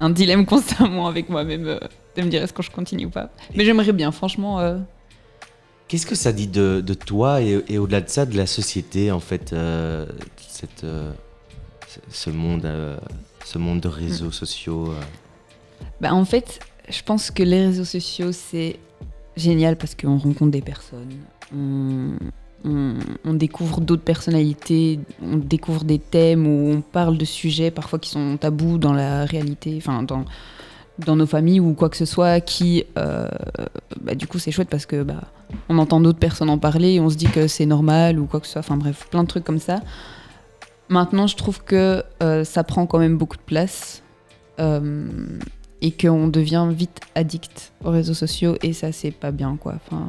[0.00, 1.78] un dilemme constamment avec moi-même euh,
[2.16, 3.30] de me dire est-ce que je continue ou pas.
[3.56, 4.60] Mais j'aimerais bien, franchement.
[4.60, 4.78] euh,
[5.88, 9.10] Qu'est-ce que ça dit de, de toi et, et au-delà de ça, de la société,
[9.10, 10.06] en fait, euh,
[10.38, 11.12] cette, euh,
[11.88, 12.96] ce- ce, monde, euh,
[13.44, 15.00] ce monde de réseaux sociaux euh?
[16.00, 18.76] Bah, en fait, je pense que les réseaux sociaux, c'est
[19.36, 21.08] génial parce qu'on rencontre des personnes,
[22.64, 28.10] on, découvre d'autres personnalités, on découvre des thèmes où on parle de sujets parfois qui
[28.10, 30.24] sont tabous dans la réalité, enfin dans,
[30.98, 33.26] dans nos familles ou quoi que ce soit, qui, euh,
[34.00, 35.24] bah, du coup, c'est chouette parce que bah,
[35.68, 38.40] on entend d'autres personnes en parler et on se dit que c'est normal ou quoi
[38.40, 39.80] que ce soit, enfin bref, plein de trucs comme ça.
[40.88, 44.02] Maintenant, je trouve que euh, ça prend quand même beaucoup de place.
[44.60, 45.06] Euh,
[45.82, 49.74] et qu'on devient vite addict aux réseaux sociaux et ça c'est pas bien quoi.
[49.74, 50.08] Enfin,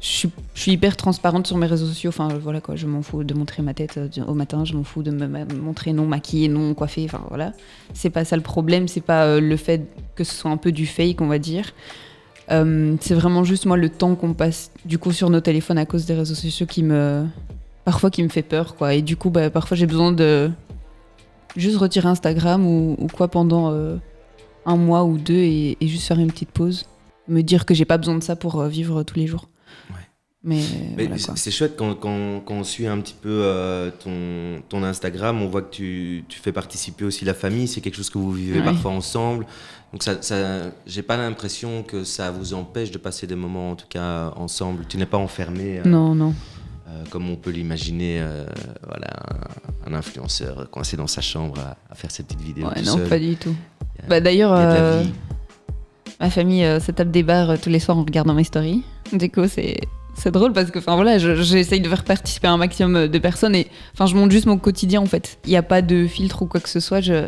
[0.00, 2.10] je suis, hyper transparente sur mes réseaux sociaux.
[2.10, 4.84] Enfin voilà quoi, je m'en fous de montrer ma tête euh, au matin, je m'en
[4.84, 7.04] fous de me montrer non maquillée, non coiffée.
[7.04, 7.52] Enfin voilà,
[7.92, 9.82] c'est pas ça le problème, c'est pas euh, le fait
[10.14, 11.72] que ce soit un peu du fake on va dire.
[12.50, 15.86] Euh, c'est vraiment juste moi le temps qu'on passe du coup sur nos téléphones à
[15.86, 17.24] cause des réseaux sociaux qui me
[17.84, 18.94] parfois qui me fait peur quoi.
[18.94, 20.50] Et du coup bah, parfois j'ai besoin de
[21.56, 23.98] juste retirer Instagram ou, quoi pendant
[24.66, 26.86] un mois ou deux et, et juste faire une petite pause.
[27.28, 29.48] Me dire que j'ai pas besoin de ça pour euh, vivre tous les jours.
[29.90, 29.96] Ouais.
[30.42, 30.62] Mais,
[30.96, 34.82] Mais voilà, c'est- chouette quand, quand- quand on suit un petit peu euh, ton, ton
[34.82, 38.18] Instagram, on voit que tu, tu fais participer aussi la famille, c'est quelque chose que
[38.18, 38.64] vous vivez Ouais.
[38.64, 39.46] parfois ensemble.
[39.92, 43.76] Donc ça, ça, j'ai pas l'impression que ça vous empêche de passer des moments en
[43.76, 44.86] tout cas ensemble.
[44.88, 46.32] Tu n'es pas enfermé euh, Non, non.
[46.88, 48.24] euh, comme on peut l'imaginer,
[48.86, 49.08] voilà,
[49.86, 52.68] un, un influenceur coincé dans sa chambre à, à faire ses petites vidéos.
[52.68, 53.08] Ouais, non, seul.
[53.08, 53.54] pas du tout.
[54.08, 55.02] Bah, D'ailleurs, euh,
[56.20, 58.82] ma famille euh, se tape des barres euh, tous les soirs en regardant mes stories.
[59.12, 59.78] Du coup, c'est.
[60.16, 63.18] C'est drôle parce que enfin voilà, je- j'essaye de faire participer un maximum euh, de
[63.18, 65.38] personnes et enfin je montre juste mon quotidien en fait.
[65.46, 67.00] Il n'y a pas de filtre ou quoi que ce soit.
[67.00, 67.24] Je,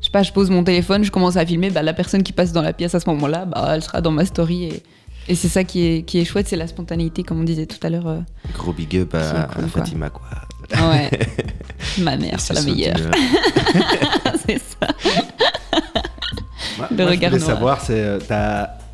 [0.00, 1.70] je sais pas, je pose mon téléphone, je commence à filmer.
[1.70, 4.10] Bah, la personne qui passe dans la pièce à ce moment-là, bah, elle sera dans
[4.10, 4.82] ma story et,
[5.28, 7.78] et c'est ça qui est, qui est chouette, c'est la spontanéité comme on disait tout
[7.86, 8.22] à l'heure.
[8.54, 9.82] Gros big up à, cool, quoi.
[9.84, 10.26] Fatima quoi.
[10.90, 11.10] Ouais,
[12.00, 12.96] ma mère, c'est la meilleure.
[14.46, 14.88] c'est ça.
[16.78, 17.54] Moi, Le moi, je regard voulais noir.
[17.56, 18.18] savoir, c'est euh,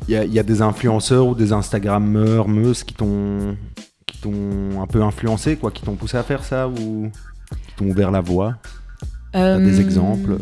[0.07, 3.55] il y, a- il y a des influenceurs ou des Instagrammeurs, meuses qui t'ont
[4.05, 7.09] qui t'ont un peu influencé, quoi, qui t'ont poussé à faire ça ou
[7.67, 8.55] qui t'ont ouvert la voie?
[9.33, 10.37] Des Euh, exemples?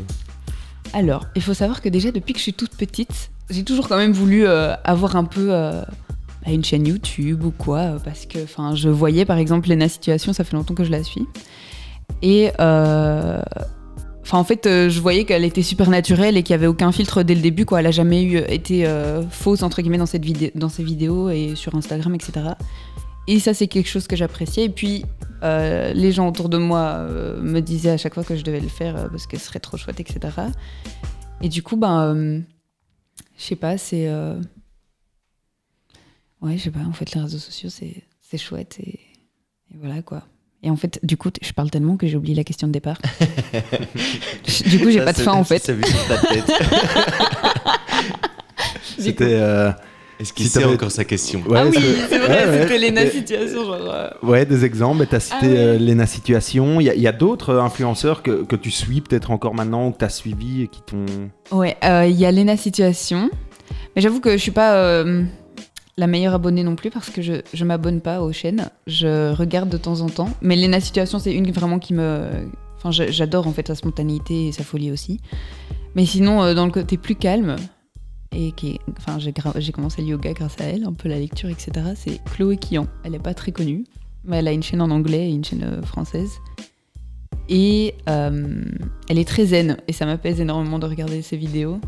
[0.94, 3.98] Alors, il faut savoir que déjà depuis que je suis toute petite, j'ai toujours quand
[3.98, 5.82] même voulu euh, avoir un peu euh,
[6.46, 9.88] bah, une chaîne YouTube ou quoi, euh, parce que enfin, je voyais par exemple Lena
[9.88, 11.28] Situation, ça fait longtemps que je la suis,
[12.24, 13.40] et euh,
[14.30, 16.92] enfin en fait, euh, je voyais qu'elle était super naturelle et qu'il n'y avait aucun
[16.92, 17.80] filtre dès le début, quoi.
[17.80, 21.32] Elle a jamais eu été euh, fausse entre guillemets dans cette vidéo, dans ses vidéos
[21.32, 22.50] et sur Instagram, etc.
[23.28, 24.66] Et ça, c'est quelque chose que j'appréciais.
[24.66, 25.04] Et puis,
[25.44, 28.60] euh, les gens autour de moi euh, me disaient à chaque fois que je devais
[28.60, 30.20] le faire euh, parce que ce serait trop chouette, etc.
[31.42, 32.40] Et du coup, ben, euh,
[33.38, 34.08] je sais pas, c'est.
[34.08, 34.40] euh,
[36.42, 39.00] Ouais, je sais pas, en fait, les réseaux sociaux, c'est chouette et...
[39.72, 40.24] et voilà quoi.
[40.62, 42.98] Et en fait, du coup, je parle tellement que j'ai oublié la question de départ.
[44.66, 45.60] du coup, j'ai pas de fin en fait.
[45.64, 46.52] C'est vu sur ta tête.
[48.98, 49.72] C'était euh,
[50.20, 51.78] Est-ce qu'il Si encore sa question Ouais, ah oui,
[52.10, 52.62] c'est vrai, Ouais, ouais.
[52.64, 53.90] c'était Lena Et- Situation, genre.
[53.90, 55.06] euh, Ouais, des exemples.
[55.08, 55.58] Tu as cité Ah ouais.
[55.58, 56.82] euh, Lena Situation.
[56.82, 60.06] Il y a, d'autres influenceurs que, que tu suis peut-être encore maintenant ou que tu
[60.06, 61.06] as suivi et qui t'ont.
[61.52, 63.30] Ouais, euh, il y a Lena Situation.
[63.96, 65.24] Mais j'avoue que je suis pas euh,
[66.00, 68.70] la meilleure abonnée non plus parce que je, m'abonne pas aux chaînes.
[68.88, 70.30] Je regarde de temps en temps.
[70.42, 72.48] Mais Lena Situation, c'est une vraiment qui me.
[72.78, 75.20] Enfin, j'adore en fait sa spontanéité et sa folie aussi.
[75.96, 77.58] Mais sinon, euh, dans le côté plus calme,
[78.32, 81.72] et qui Enfin, j'ai commencé le yoga grâce à elle, un peu la lecture, etc.
[81.96, 82.88] C'est Chloé Kian.
[83.04, 83.84] Elle est pas très connue,
[84.24, 86.32] mais elle a une chaîne en anglais et une chaîne euh, française.
[87.50, 88.64] Et euh,
[89.10, 91.82] elle est très zen et ça m'apaise énormément de regarder ses vidéos.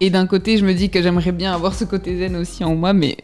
[0.00, 2.74] Et d'un côté, je me dis que j'aimerais bien avoir ce côté zen aussi en
[2.74, 3.16] moi, mais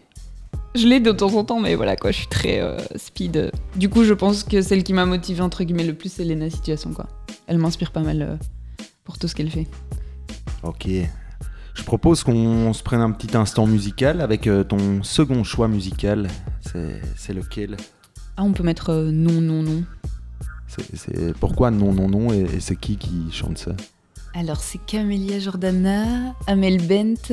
[0.74, 3.50] je l'ai de temps en temps, mais voilà quoi, je suis très euh, speed.
[3.76, 6.48] Du coup, je pense que celle qui m'a motivée entre guillemets le plus, c'est Lena
[6.50, 7.06] Situation quoi.
[7.46, 8.36] Elle m'inspire pas mal euh,
[9.04, 9.66] pour tout ce qu'elle fait.
[10.62, 10.88] Ok.
[11.74, 16.28] Je propose qu'on se prenne un petit instant musical avec euh, ton second choix musical.
[17.16, 17.76] C'est lequel?
[18.36, 19.82] Ah, on peut mettre euh, non, non, non.
[20.66, 23.72] C'est- C'est pourquoi non non non et, et c'est qui qui chante ça?
[24.34, 27.32] Alors, c'est Camélia Jordana, Amel Bent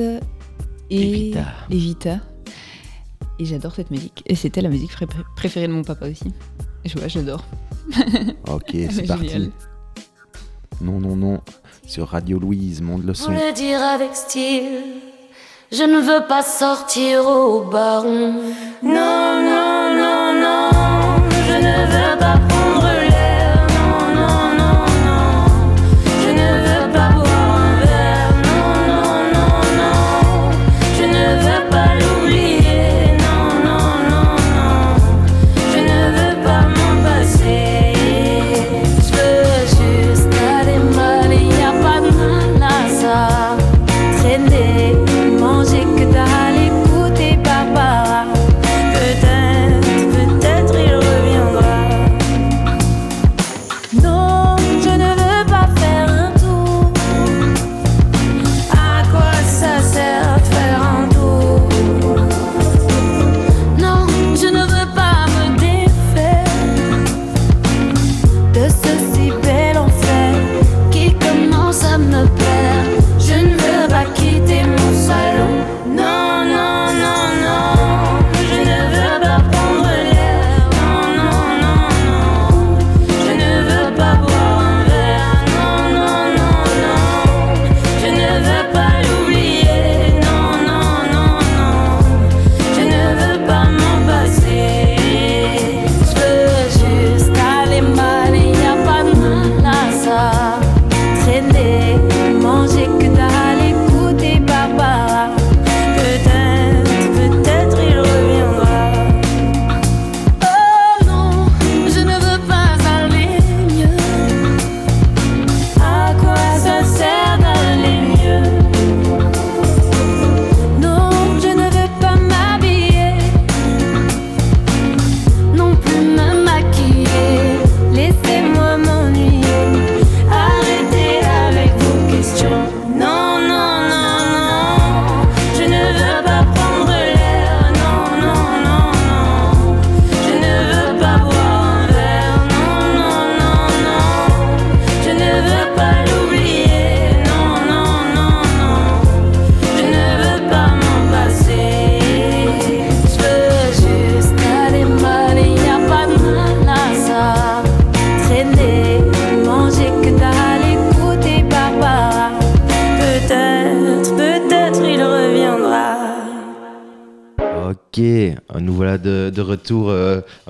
[0.90, 1.44] et Evita.
[1.70, 2.20] Evita.
[3.38, 4.22] Et j'adore cette musique.
[4.26, 6.32] Et c'était la musique pré- préférée de mon papa aussi.
[6.84, 7.44] Et je vois, j'adore.
[8.48, 9.50] Ok, Elle c'est est parti.
[10.80, 11.40] Non non non
[11.86, 13.30] sur Radio Louise, monte le son.
[13.32, 14.82] le dire avec style,
[15.72, 18.34] je ne veux pas sortir au baron.
[18.82, 19.87] Non, non,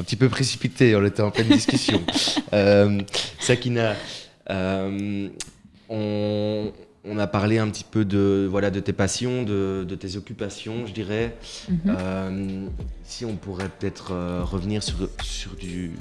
[0.08, 2.00] petit peu précipité, on était en pleine discussion.
[2.54, 2.98] Euh,
[3.40, 3.94] Sakina,
[4.48, 5.28] euh,
[5.90, 6.72] on,
[7.04, 10.86] on a parlé un petit peu de, voilà, de tes passions, de, de tes occupations,
[10.86, 11.36] je dirais.
[11.68, 11.78] Mhm.
[11.86, 12.66] Euh,
[13.04, 14.14] si on pourrait peut-être
[14.44, 15.92] revenir sur, sur du,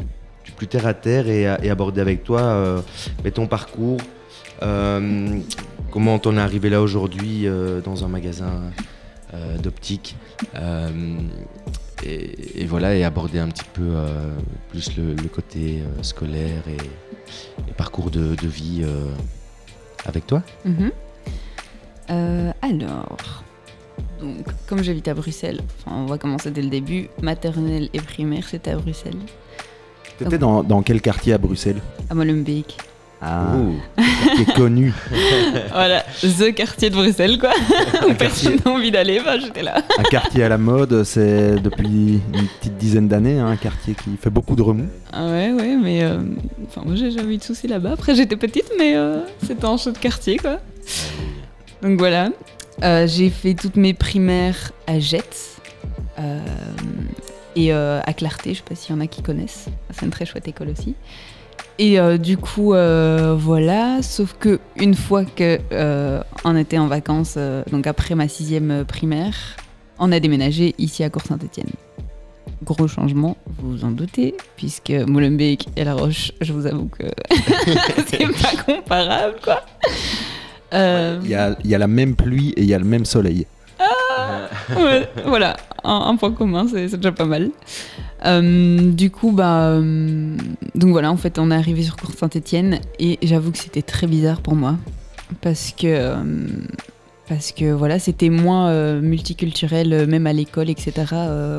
[0.46, 2.82] du plus terre à terre et, et aborder avec toi
[3.26, 4.00] mais ton parcours.
[4.62, 7.46] Comment t'en es arrivé là aujourd'hui
[7.84, 8.72] dans un magasin
[9.62, 10.16] d'optique
[12.04, 14.36] et, et voilà et aborder un petit peu euh,
[14.70, 19.06] plus le, le côté euh, scolaire et, et parcours de, de vie euh,
[20.06, 20.44] avec toi.
[20.66, 20.92] Mhm.
[22.10, 23.44] Euh, alors,
[24.22, 27.10] donc, comme j'habite à Bruxelles, enfin, on va commencer dès le début.
[27.22, 29.18] Maternelle et primaire, c'était à Bruxelles,
[30.18, 31.80] T'étais dans, dans quel quartier à Bruxelles?
[32.10, 32.78] À Molenbeek.
[33.22, 33.56] Ah,
[34.36, 34.94] qui est connu.
[35.72, 37.50] Voilà, the quartier de Bruxelles, quoi.
[38.08, 39.82] Où personne n'a envie d'aller, bah, j'étais là.
[39.98, 44.12] Un quartier à la mode, c'est depuis une petite dizaine d'années, hein, un quartier qui
[44.22, 44.90] fait beaucoup de remous.
[45.12, 46.04] Ah ouais, ouais, mais.
[46.04, 46.20] euh,
[46.68, 47.94] Enfin, moi, j'ai jamais eu de soucis là-bas.
[47.94, 50.60] Après, j'étais petite, mais euh, c'était un show de quartier, quoi.
[51.82, 52.30] Donc voilà.
[52.84, 55.56] Euh, j'ai fait toutes mes primaires à Jette.
[56.20, 56.40] euh,
[57.56, 59.66] et euh, à Clarté, je sais pas s'il y en a qui connaissent.
[59.90, 60.94] C'est une très chouette école aussi.
[61.80, 64.02] Et euh, du coup, euh, voilà.
[64.02, 68.84] Sauf que une fois que euh, on était en vacances, euh, donc après ma sixième
[68.86, 69.36] primaire,
[70.00, 71.70] on a déménagé ici à Cour-Saint-Étienne.
[72.64, 77.04] Gros changement, vous vous en doutez, puisque Molenbeek et La Roche, je vous avoue que
[78.08, 79.62] c'est pas comparable, quoi.
[80.74, 81.36] Il y
[81.76, 83.46] a la même pluie et il y a le même soleil.
[85.26, 87.52] Voilà, un, point commun, c'est déjà pas mal.
[88.26, 90.36] Euh, du coup, bah, euh,
[90.76, 94.08] donc voilà, en fait, on est arrivé sur Cour Saint-Étienne et j'avoue que c'était très
[94.08, 94.76] bizarre pour moi
[95.42, 96.16] parce que euh,
[97.28, 100.94] parce que voilà, c'était moins multiculturel, même à l'école, etc.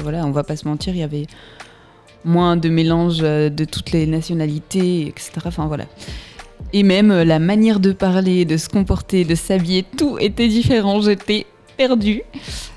[0.02, 1.26] Voilà, on va pas se mentir, il y avait
[2.24, 5.32] moins de mélange de toutes les nationalités, etc.
[5.44, 5.84] Enfin voilà.
[6.72, 11.02] Et même la manière de parler, de se comporter, de s'habiller, tout était différent.
[11.02, 11.44] J'étais
[11.78, 12.20] perdue.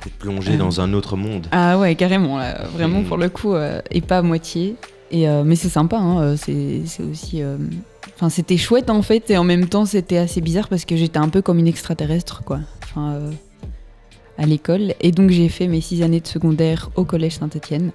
[0.02, 1.48] T'es plongé dans un autre monde.
[1.52, 3.06] Ah ouais, carrément, là, vraiment Mhm.
[3.08, 4.76] pour le coup, euh, et pas à moitié.
[5.12, 7.42] Et, euh, mais c'est sympa, hein, euh, c'est aussi.
[7.44, 7.58] euh,
[8.16, 11.18] Enfin, c'était chouette en fait, et en même temps, c'était assez bizarre parce que j'étais
[11.18, 12.60] un peu comme une extraterrestre, quoi.
[12.84, 13.32] Enfin, euh,
[14.38, 14.94] à l'école.
[15.02, 17.92] Et donc, j'ai fait mes six années de secondaire au collège Saint-Etienne,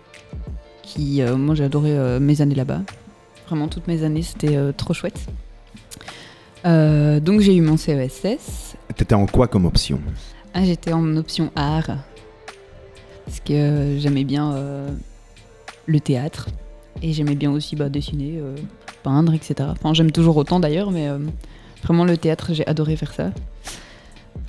[0.82, 2.80] qui, euh, moi, j'ai adoré euh, mes années là-bas.
[3.48, 5.20] Vraiment, toutes mes années, c'était euh, trop chouette.
[6.64, 8.74] Euh, donc, j'ai eu mon CESS.
[8.96, 10.00] T'étais en quoi comme option?
[10.58, 11.98] Ah, j'étais en option art.
[13.26, 14.88] Parce que euh, j'aimais bien euh,
[15.84, 16.48] le théâtre.
[17.02, 18.56] Et j'aimais bien aussi bah, dessiner, euh,
[19.02, 19.68] peindre, etc.
[19.70, 21.10] Enfin, j'aime toujours autant d'ailleurs, mais
[21.82, 23.32] vraiment le théâtre, j'ai adoré faire ça.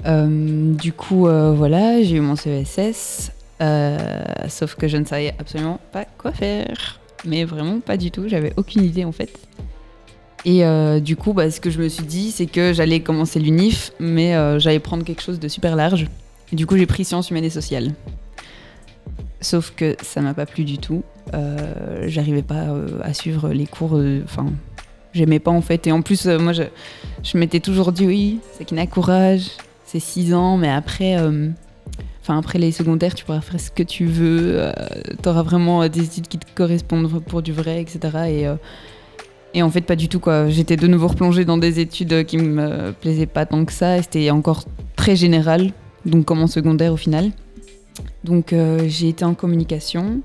[0.06, 3.34] Du coup, voilà, j'ai eu mon CESS.
[4.48, 7.02] sauf que je ne savais absolument pas quoi faire.
[7.26, 9.38] Mais vraiment pas du tout, j'avais aucune idée en fait.
[10.46, 13.40] Et euh, du coup, bah, ce que je me suis dit, c'est que j'allais commencer
[13.40, 16.08] l'UNIF, mais euh, j'allais prendre quelque chose de super large.
[16.52, 17.92] Et du coup, j'ai pris sciences humaines et sociales.
[19.42, 21.04] Sauf que ça m'a pas plu du tout.
[21.34, 24.00] Euh, J'arrivais pas euh, à suivre les cours.
[24.24, 24.46] Enfin,
[25.14, 25.86] j'aimais pas en fait.
[25.88, 26.64] Et en plus, moi, je,
[27.24, 29.50] je m'étais toujours dit oui, c'est qu'il n'a courage,
[29.86, 31.18] c'est 6 ans, mais après.
[32.22, 34.72] Enfin, après les secondaires, tu pourras faire ce que tu veux.
[35.22, 38.00] tu auras vraiment des études qui te correspondent pour du vrai, etc.
[38.30, 38.48] Et,
[39.58, 40.50] et en fait, pas du tout, quoi.
[40.50, 44.00] J'étais de nouveau replongée dans des études euh, qui me plaisaient pas tant que ça.
[44.04, 45.72] C'était encore très général,
[46.06, 47.32] donc comme en secondaire au final.
[48.24, 50.22] Donc euh, j'ai été en communication.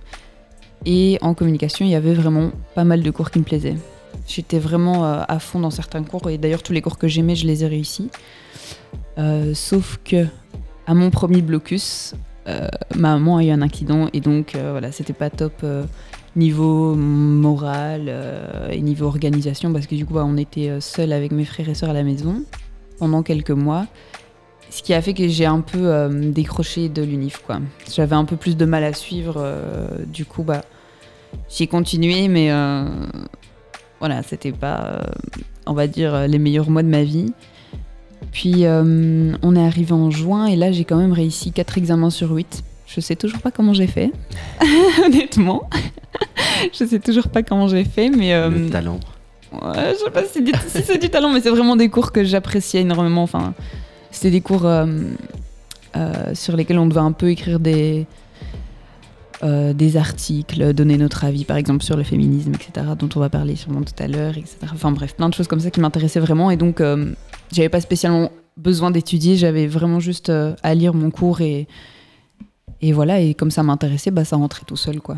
[0.85, 3.77] Et en communication, il y avait vraiment pas mal de cours qui me plaisaient.
[4.29, 6.29] J'étais vraiment euh, à fond dans certains cours.
[6.29, 8.11] Et d'ailleurs, tous les cours que j'aimais, je les ai réussis.
[9.55, 10.27] Sauf que,
[10.87, 12.15] à mon premier blocus,
[12.95, 14.11] ma maman a eu un accident.
[14.13, 15.65] Et donc, voilà, c'était pas top.
[16.37, 21.13] Niveau moral euh, et niveau organisation parce que du coup bah, on était euh, seuls
[21.13, 22.43] avec mes frères et sœurs à la maison
[22.99, 23.87] pendant quelques mois.
[24.71, 27.61] Ce qui a fait que j'ai un peu euh, décroché de l'unif quoi.
[27.95, 29.45] J'avais un peu plus de mal à suivre
[30.07, 30.63] du coup bah
[31.51, 32.51] j'ai continué mais
[34.01, 35.03] voilà c'était pas
[35.67, 37.33] on va dire les meilleurs mois de ma vie.
[38.31, 42.31] Puis on est arrivé en juin et là j'ai quand même réussi 4 examens sur
[42.31, 42.65] 8
[42.95, 44.13] je sais toujours pas comment j'ai fait
[45.05, 45.69] honnêtement
[46.73, 48.35] je sais toujours pas comment j'ai fait, mais.
[48.35, 49.01] euh, Le talent.
[49.53, 51.89] ouais, je sais pas si c'est du, si c'est du talent, mais c'est vraiment des
[51.89, 53.23] cours que j'appréciais énormément.
[53.23, 53.55] Enfin,
[54.11, 54.87] c'était des cours euh,
[55.97, 58.07] euh, sur lesquels on devait un peu écrire des.
[59.43, 63.29] euh, des articles, donner notre avis par exemple sur le féminisme, etc., dont on va
[63.31, 64.57] parler sûrement tout à l'heure, etc.
[64.73, 66.81] Enfin bref, plein de choses comme ça qui m'intéressaient vraiment et donc
[67.53, 70.31] j'avais pas spécialement besoin d'étudier, j'avais vraiment juste
[70.63, 71.67] à lire mon cours et,
[72.83, 75.17] et voilà, et comme ça m'intéressait, bah, ça rentrait tout seul quoi.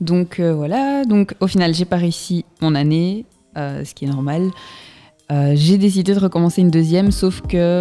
[0.00, 4.08] Donc euh, voilà, donc au final j'ai pas réussi mon année, euh, ce qui est
[4.08, 4.50] normal.
[5.32, 7.80] Euh, j'ai décidé de recommencer une deuxième, sauf que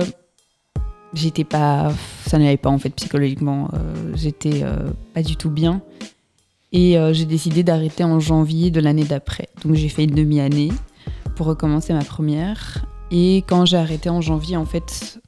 [1.13, 1.93] j'étais pas,
[2.25, 3.69] ça n'allait pas en fait psychologiquement,
[4.15, 4.63] j'étais
[5.13, 5.81] pas du tout bien.
[6.71, 9.49] Et j'ai décidé d'arrêter en janvier de l'année d'après.
[9.63, 10.69] Donc j'ai fait une demi-année
[11.35, 12.85] pour recommencer ma première.
[13.09, 15.19] Et quand j'ai arrêté en janvier, en fait,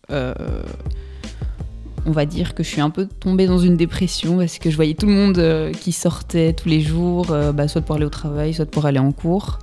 [2.05, 4.75] on va dire que je suis un peu tombée dans une dépression parce que je
[4.75, 8.05] voyais tout le monde euh, qui sortait tous les jours, euh, bah, soit pour aller
[8.05, 9.59] au travail, soit pour aller en cours.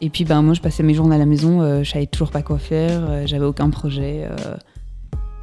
[0.00, 2.30] Et puis bah, moi, je passais mes journées à la maison, euh, je savais toujours
[2.30, 4.28] pas quoi faire, j'avais aucun projet.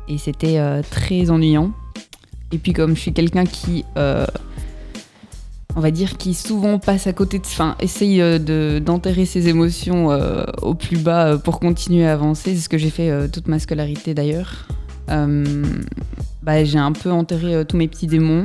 [0.08, 0.60] et c'était
[0.90, 1.72] très ennuyant.
[2.52, 3.84] Et puis comme je suis quelqu'un qui...
[5.76, 7.46] on va dire, qui souvent passe à côté de.
[7.46, 10.10] Enfin, essaye de- d'enterrer ses émotions
[10.62, 12.54] au plus bas pour continuer à avancer.
[12.56, 14.68] C'est ce que j'ai fait toute ma scolarité d'ailleurs.
[16.44, 18.44] Bah, j'ai un peu enterré euh, tous mes petits démons.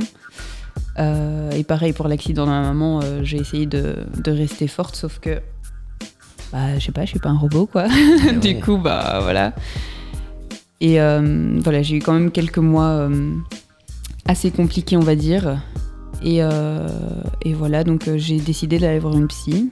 [0.97, 4.95] Euh, et pareil pour l'accident de ma maman, euh, j'ai essayé de, de rester forte,
[4.95, 5.41] sauf que.
[6.51, 7.87] Bah, je sais pas, je suis pas un robot quoi.
[8.41, 8.59] du ouais.
[8.59, 9.53] coup, bah voilà.
[10.81, 13.09] Et voilà, j'ai eu quand même quelques mois
[14.25, 15.61] assez compliqués, on va dire.
[16.23, 19.71] Et, et voilà, donc j'ai décidé d'aller voir une psy.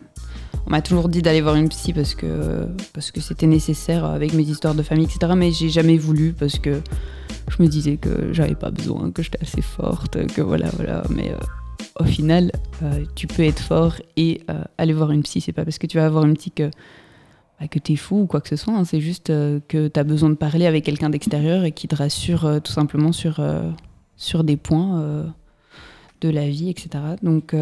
[0.65, 4.33] On m'a toujours dit d'aller voir une psy parce que parce que c'était nécessaire avec
[4.33, 5.31] mes histoires de famille, etc.
[5.35, 6.81] Mais j'ai jamais voulu parce que
[7.49, 11.03] je me disais que j'avais pas besoin, que j'étais assez forte, que voilà, voilà.
[11.09, 11.37] Mais euh,
[11.99, 12.51] au final,
[12.83, 15.41] euh, tu peux être fort et euh, aller voir une psy.
[15.41, 16.69] C'est pas parce que tu vas voir une psy que
[17.59, 18.73] bah, que t'es fou ou quoi que ce soit.
[18.73, 18.83] hein.
[18.83, 22.73] C'est juste que t'as besoin de parler avec quelqu'un d'extérieur et qui te rassure tout
[22.73, 23.41] simplement sur
[24.15, 25.25] sur des points
[26.21, 26.89] de la vie, etc.
[27.23, 27.55] Donc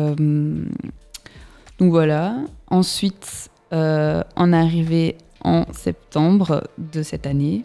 [1.80, 2.38] donc voilà.
[2.68, 7.62] Ensuite, euh, on est arrivé en septembre de cette année,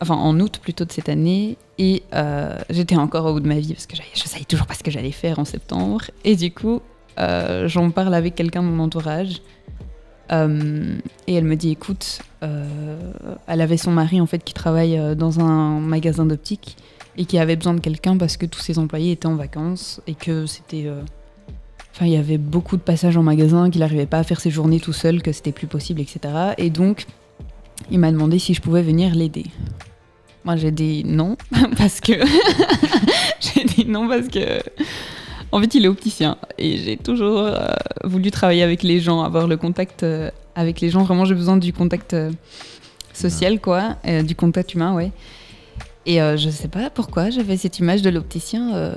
[0.00, 3.58] enfin en août plutôt de cette année, et euh, j'étais encore au bout de ma
[3.58, 6.02] vie parce que je savais toujours pas ce que j'allais faire en septembre.
[6.24, 6.80] Et du coup,
[7.18, 9.42] euh, j'en parle avec quelqu'un de mon entourage.
[10.30, 15.40] Euh, et elle me dit, écoute, elle avait son mari en fait qui travaille dans
[15.40, 16.76] un magasin d'optique
[17.16, 20.14] et qui avait besoin de quelqu'un parce que tous ses employés étaient en vacances et
[20.14, 20.86] que c'était
[21.98, 24.52] Enfin, il y avait beaucoup de passages en magasin, qu'il n'arrivait pas à faire ses
[24.52, 26.32] journées tout seul, que c'était plus possible, etc.
[26.56, 27.06] Et donc,
[27.90, 29.46] il m'a demandé si je pouvais venir l'aider.
[30.44, 31.36] Moi, j'ai dit non,
[31.76, 32.12] parce que.
[33.40, 34.60] j'ai dit non, parce que.
[35.50, 36.38] En fait, il est opticien.
[36.56, 37.66] Et j'ai toujours euh,
[38.04, 41.02] voulu travailler avec les gens, avoir le contact euh, avec les gens.
[41.02, 42.30] Vraiment, j'ai besoin du contact euh,
[43.12, 43.96] social, quoi.
[44.22, 45.10] du contact humain, ouais.
[46.06, 48.94] Et je sais pas pourquoi, j'avais cette image de l'opticien.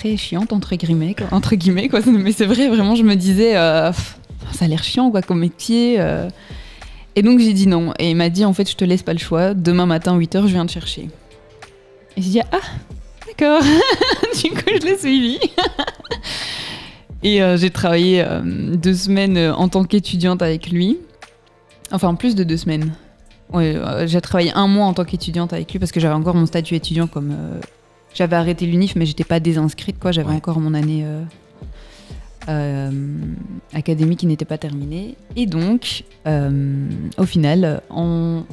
[0.00, 2.00] Très chiante entre guillemets entre guillemets quoi.
[2.06, 3.92] Mais c'est vrai vraiment je me disais euh,
[4.52, 6.30] ça a l'air chiant quoi comme métier euh.
[7.16, 7.92] et donc j'ai dit non.
[7.98, 9.52] Et il m'a dit en fait je te laisse pas le choix.
[9.52, 11.10] Demain matin 8h je viens te chercher.
[12.16, 12.60] Et j'ai dit ah
[13.26, 13.62] d'accord.
[14.42, 15.38] Du coup je l'ai suivi.
[17.22, 20.96] Et euh, j'ai travaillé deux semaines en tant qu'étudiante avec lui.
[21.92, 22.94] Enfin plus de deux semaines.
[24.06, 26.74] J'ai travaillé un mois en tant qu'étudiante avec lui parce que j'avais encore mon statut
[26.74, 27.36] étudiant comme
[28.14, 30.12] j'avais arrêté l'UNIF, mais j'étais pas désinscrite, quoi.
[30.12, 30.34] J'avais Ouais.
[30.36, 31.22] encore mon année euh,
[32.48, 32.90] euh,
[33.72, 35.16] académique qui n'était pas terminée.
[35.36, 36.88] Et donc, euh,
[37.18, 38.44] au final, en,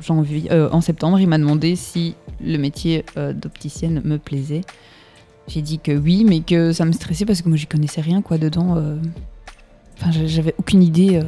[0.00, 2.14] janvier, en septembre, il m'a demandé si
[2.44, 3.04] le métier
[3.34, 4.60] d'opticienne me plaisait.
[5.48, 8.20] J'ai dit que oui, mais que ça me stressait parce que moi, j'y connaissais rien,
[8.20, 8.76] quoi, dedans.
[9.98, 11.20] Enfin, j'a- j'avais aucune idée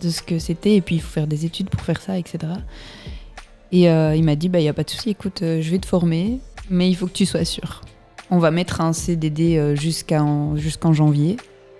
[0.00, 0.74] de ce que c'était.
[0.76, 2.38] Et puis, il faut faire des études pour faire ça, etc.
[3.70, 5.70] Et euh, il m'a dit, bah, il n'y a pas de souci, écoute, euh, je
[5.70, 6.38] vais te former,
[6.70, 7.82] mais il faut que tu sois sûr.
[8.30, 11.36] On va mettre un CDD euh, jusqu'en janvier.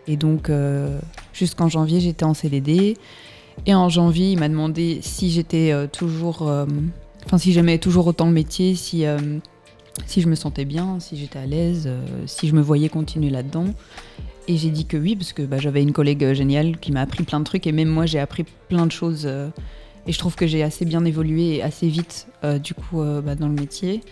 [0.07, 0.99] Et donc, euh,
[1.33, 2.97] jusqu'en janvier, j'étais en CDD.
[3.65, 6.43] Et en janvier, il m'a demandé si j'étais euh, toujours.
[7.25, 9.05] Enfin, si j'aimais toujours autant le métier, si,
[10.07, 11.91] si je me sentais bien, si j'étais à l'aise,
[12.27, 13.67] si je me voyais continuer là-dedans.
[14.47, 17.25] Et j'ai dit que oui, parce que bah, j'avais une collègue géniale qui m'a appris
[17.25, 17.67] plein de trucs.
[17.67, 19.27] Et même moi, j'ai appris plein de choses.
[19.27, 22.29] et je trouve que j'ai assez bien évolué et assez vite,
[22.63, 24.03] du coup, bah, dans le métier.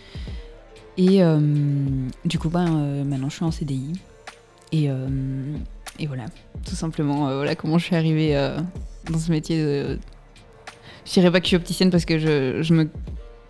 [0.97, 1.39] Et euh,
[2.23, 3.93] du coup, bah, euh, maintenant, je suis en CDI.
[4.71, 5.07] Et, euh,
[5.99, 6.25] et voilà,
[6.65, 8.57] tout simplement, euh, voilà comment je suis arrivée euh,
[9.11, 9.61] dans ce métier.
[9.61, 9.99] De...
[11.05, 12.89] Je dirais pas que je suis opticienne parce que je, je me.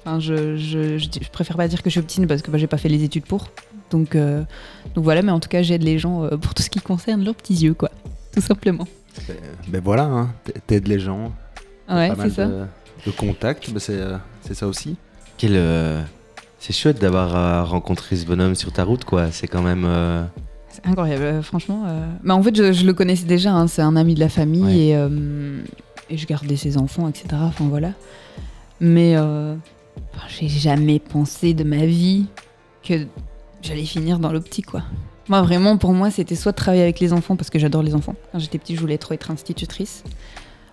[0.01, 2.67] Enfin, je, je, je, préfère pas dire que je suis opticienne parce que bah, j'ai
[2.67, 3.49] pas fait les études pour.
[3.89, 4.43] Donc, euh,
[4.93, 7.23] donc voilà, mais en tout cas, j'aide les gens euh, pour tout ce qui concerne
[7.23, 7.91] leurs petits yeux, quoi.
[8.33, 8.87] Tout simplement.
[9.69, 10.33] Ben voilà, hein,
[10.67, 11.33] t'aides les gens.
[11.87, 12.45] Ouais, pas c'est mal ça.
[12.47, 12.65] De,
[13.05, 13.99] de contacts, ben c'est
[14.41, 14.97] c'est ça aussi.
[15.37, 16.01] Quel, euh,
[16.65, 19.31] c'est chouette d'avoir euh, rencontré ce bonhomme sur ta route, quoi.
[19.31, 19.83] C'est quand même.
[19.85, 20.23] euh,
[20.69, 21.83] C'est incroyable, euh, franchement.
[21.87, 22.07] euh.
[22.23, 24.63] Bah, en fait, je, je le connaissais déjà, hein, c'est un ami de la famille
[24.63, 24.77] Ouais.
[24.87, 25.59] et, euh,
[26.09, 27.27] et je gardais ses enfants, etc.
[27.41, 27.91] Enfin voilà.
[28.79, 29.57] Mais enfin,
[30.27, 32.25] j'ai jamais pensé de ma vie
[32.83, 33.05] que
[33.61, 34.81] j'allais finir dans l'optique, quoi.
[35.29, 37.95] Moi, vraiment, pour moi, c'était soit de travailler avec les enfants parce que j'adore les
[37.95, 38.15] enfants.
[38.31, 40.03] Quand j'étais petite, je voulais trop être institutrice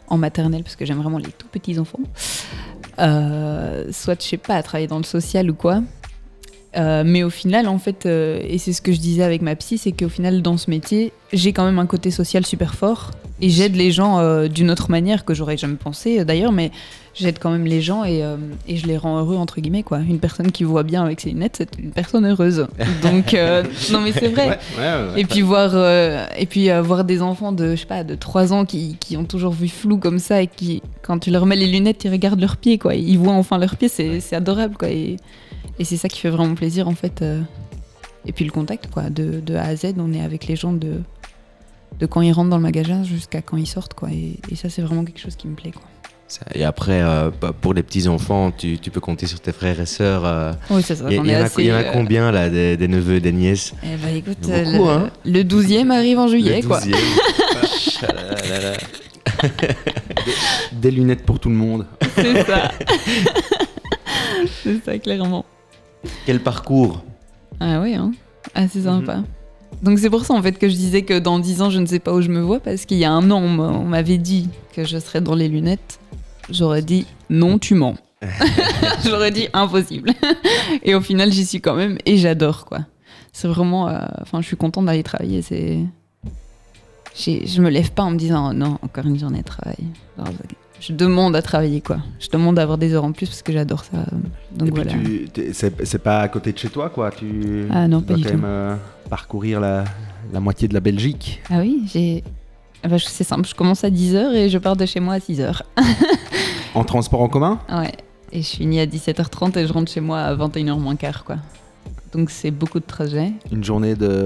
[0.08, 2.00] en maternelle parce que j'aime vraiment les tout petits enfants.
[2.98, 5.82] Euh, soit, je sais pas, travailler dans le social ou quoi.
[6.76, 9.54] Euh, mais au final, en fait, euh, et c'est ce que je disais avec ma
[9.56, 13.10] psy, c'est qu'au final, dans ce métier, j'ai quand même un côté social super fort
[13.40, 16.70] et j'aide les gens euh, d'une autre manière que j'aurais jamais pensé d'ailleurs, mais
[17.14, 18.22] j'aide quand même les gens et,
[18.68, 19.98] et je les rends heureux, entre guillemets, quoi.
[19.98, 22.66] Une personne qui voit bien avec ses lunettes, c'est une personne heureuse.
[23.02, 23.36] Donc,
[23.92, 24.58] non, mais c'est vrai.
[25.16, 25.74] Et puis voir,
[26.38, 29.24] et puis voir des enfants de, je sais pas, de 3 ans qui, qui ont
[29.24, 32.40] toujours vu flou comme ça et qui, quand tu leur mets les lunettes, ils regardent
[32.40, 32.94] leurs pieds, quoi.
[32.94, 34.88] Ils voient enfin leurs pieds, c'est c'est adorable, quoi.
[34.88, 35.18] Et,
[35.78, 37.22] et c'est ça qui fait vraiment plaisir, en fait.
[37.22, 37.40] euh.
[38.26, 40.72] Et puis le contact, quoi, de, de A à Z, on est avec les gens
[40.72, 41.00] de,
[41.98, 44.10] de quand ils rentrent dans le magasin jusqu'à quand ils sortent, quoi.
[44.12, 45.82] Et, et ça, c'est vraiment quelque chose qui me plaît, quoi.
[46.54, 49.78] Et après, euh, bah, pour les petits enfants, tu, tu peux compter sur tes frères
[49.80, 50.22] et sœurs.
[50.24, 51.04] euh, Oui, c'est ça.
[51.10, 53.74] Il y, y assez, y en a combien là, des, des neveux et des nièces?
[53.84, 55.10] Eh bah écoute, beaucoup, le, hein.
[55.26, 56.80] le 12e arrive en juillet, Le quoi.
[56.80, 56.94] 12e.
[58.02, 59.48] Ah là là là.
[60.72, 61.86] Des lunettes pour tout le monde.
[62.14, 62.70] C'est ça.
[64.62, 65.44] c'est ça, clairement.
[66.26, 67.02] Quel parcours
[67.60, 68.12] Ah oui, hein.
[68.54, 69.22] assez sympa.
[69.82, 71.86] Donc c'est pour ça en fait que je disais que dans 10 ans je ne
[71.86, 73.84] sais pas où je me vois parce qu'il y a un an on m'a- on
[73.84, 75.98] m'avait dit que je serais dans les lunettes.
[76.50, 77.96] J'aurais dit non tu mens.
[79.04, 80.10] J'aurais dit impossible.
[80.84, 82.80] et au final j'y suis quand même et j'adore quoi.
[83.32, 85.40] C'est vraiment, euh, enfin je suis contente d'aller travailler.
[85.42, 85.78] C'est,
[87.16, 89.78] je me lève pas en me disant oh non encore une journée de travail.
[90.84, 91.98] Je demande à travailler quoi.
[92.18, 93.98] Je demande d'avoir des heures en plus parce que j'adore ça.
[94.56, 94.92] Donc Et voilà.
[95.32, 97.10] t'es- c'est pas à côté de chez toi, quoi.
[97.12, 98.36] Tu Ah non, tu pas dois du quand tout.
[98.36, 98.74] même euh,
[99.08, 99.84] parcourir la,
[100.32, 101.40] la moitié de la Belgique.
[101.50, 102.24] Ah oui, j'ai.
[102.82, 105.18] Ah bah, c'est simple, je commence à 10h et je pars de chez moi à
[105.18, 105.62] 6h.
[106.74, 107.60] En transport en commun?
[107.70, 107.92] Ouais.
[108.32, 111.36] Et je finis à 17h30 et je rentre chez moi à 21h moins quart, quoi.
[112.12, 113.30] Donc c'est beaucoup de trajet.
[113.52, 114.24] Une journée de,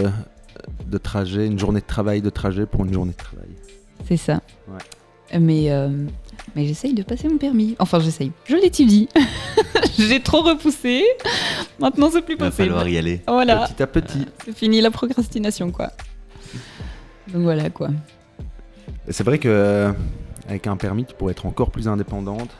[0.86, 3.48] de trajet, une journée de travail de trajet pour une journée de travail.
[4.06, 4.40] C'est ça.
[4.68, 5.38] Ouais.
[5.40, 5.88] Mais, euh,
[6.54, 7.76] mais j'essaye de passer mon permis.
[7.78, 8.32] Enfin, j'essaye.
[8.44, 9.08] Je l'étudie.
[9.98, 11.02] J'ai trop repoussé.
[11.78, 12.68] Maintenant, c'est plus Il va possible.
[12.68, 13.20] falloir y aller.
[13.26, 13.66] Voilà.
[13.68, 14.26] Petit à petit.
[14.44, 15.90] C'est fini la procrastination, quoi.
[17.32, 17.88] Donc voilà, quoi.
[19.08, 19.92] C'est vrai que euh,
[20.48, 22.50] avec un permis, tu pourrais être encore plus indépendante,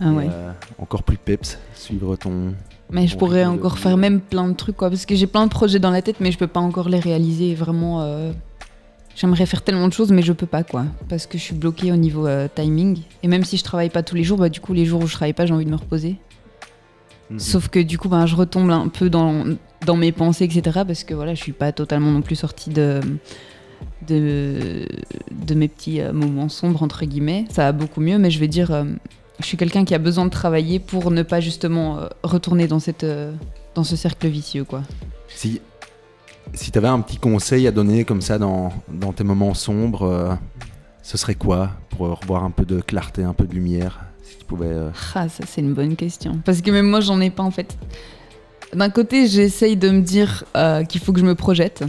[0.00, 0.28] Ah ouais.
[0.30, 2.54] euh, encore plus peps, suivre ton.
[2.90, 4.88] Mais je pourrais de encore faire même plein de trucs, quoi.
[4.90, 7.00] Parce que j'ai plein de projets dans la tête, mais je peux pas encore les
[7.00, 7.54] réaliser.
[7.54, 8.32] Vraiment, euh,
[9.18, 10.84] j'aimerais faire tellement de choses, mais je peux pas, quoi.
[11.08, 13.00] Parce que je suis bloquée au niveau euh, timing.
[13.22, 15.06] Et même si je travaille pas tous les jours, bah, du coup, les jours où
[15.06, 16.16] je travaille pas, j'ai envie de me reposer.
[17.30, 17.38] Mhm.
[17.38, 19.44] Sauf que du coup, bah, je retombe un peu dans,
[19.84, 20.80] dans mes pensées, etc.
[20.86, 23.00] Parce que voilà, je suis pas totalement non plus sortie de,
[24.06, 24.86] de,
[25.32, 27.44] de mes petits euh, moments sombres, entre guillemets.
[27.50, 28.84] Ça va beaucoup mieux, mais je vais dire, euh,
[29.40, 33.06] je suis quelqu'un qui a besoin de travailler pour ne pas justement retourner dans, cette,
[33.74, 34.82] dans ce cercle vicieux, quoi.
[35.28, 35.60] Si,
[36.54, 40.02] si tu avais un petit conseil à donner comme ça dans, dans tes moments sombres,
[40.02, 40.34] euh,
[41.02, 44.44] ce serait quoi pour revoir un peu de clarté, un peu de lumière Si tu
[44.62, 46.40] euh, Ah, ça, c'est une bonne question.
[46.44, 47.76] Parce que même moi, j'en ai pas, en fait.
[48.74, 51.84] D'un côté, j'essaye de me dire euh, qu'il faut que je me projette.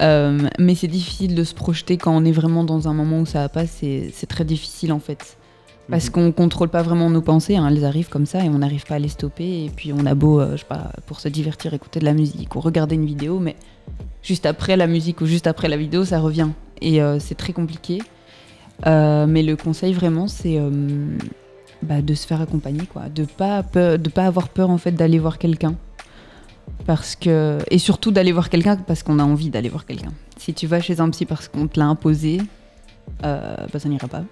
[0.00, 3.40] Mais c'est difficile de se projeter quand on est vraiment dans un moment où ça
[3.40, 3.66] va pas.
[3.66, 5.36] C'est très difficile, en fait.
[5.90, 6.12] Parce Mhm.
[6.12, 7.56] qu'on contrôle pas vraiment nos pensées.
[7.56, 9.64] hein, elles arrivent comme ça et on n'arrive pas à les stopper.
[9.64, 12.12] Et puis, on a beau, euh, je sais pas, pour se divertir, écouter de la
[12.14, 13.54] musique ou regarder une vidéo, mais
[14.22, 16.48] juste après la musique ou juste après la vidéo, ça revient.
[16.80, 18.02] Et euh, c'est très compliqué.
[18.86, 20.60] Euh, mais le conseil vraiment, c'est
[21.82, 23.08] bah, de se faire accompagner, quoi.
[23.08, 25.74] De pas peur- de pas avoir peur en fait d'aller voir quelqu'un,
[26.84, 30.12] parce que et surtout d'aller voir quelqu'un parce qu'on a envie d'aller voir quelqu'un.
[30.36, 32.40] Si tu vas chez un psy parce qu'on te l'a imposé,
[33.22, 34.24] bah, ça n'ira pas.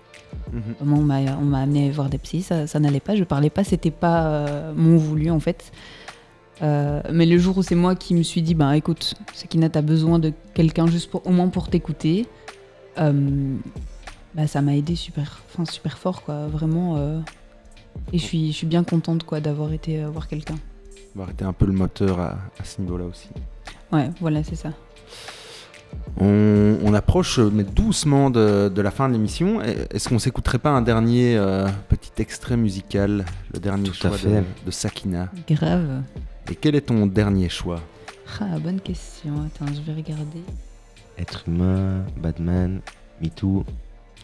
[0.53, 0.62] Mhm.
[0.80, 3.64] On m'a on m'a amené voir des psys, ça, ça n'allait pas, je parlais pas,
[3.64, 5.72] c'était pas euh, mon voulu en fait.
[6.62, 9.82] Euh, mais le jour où c'est moi qui me suis dit, bah écoute, Sakina, t'as
[9.82, 12.26] besoin de quelqu'un juste pour, au moins pour t'écouter,
[12.99, 13.57] euh,
[14.35, 16.97] bah ça m'a aidé super, enfin super fort quoi, vraiment.
[16.97, 17.18] euh,
[18.12, 20.57] et je suis, je suis bien contente quoi d'avoir été voir quelqu'un.
[21.14, 23.28] Va arrêter un peu le moteur à, à ce niveau-là aussi.
[23.93, 24.70] Ouais, voilà, c'est ça.
[26.21, 29.61] On, on approche euh, mais doucement de, de la fin de l'émission.
[29.63, 34.11] Et- Est-ce qu'on s'écouterait pas un dernier euh, petit extrait musical, le dernier Tout à
[34.11, 34.29] choix fait.
[34.29, 35.29] de, de Sakina?
[35.49, 36.03] Grave.
[36.51, 37.81] Et quel est ton dernier choix?
[38.41, 39.33] Ah, bonne question.
[39.47, 40.43] Attends, je vais regarder.
[41.19, 42.81] Être humain, Batman,
[43.23, 43.65] MeToo.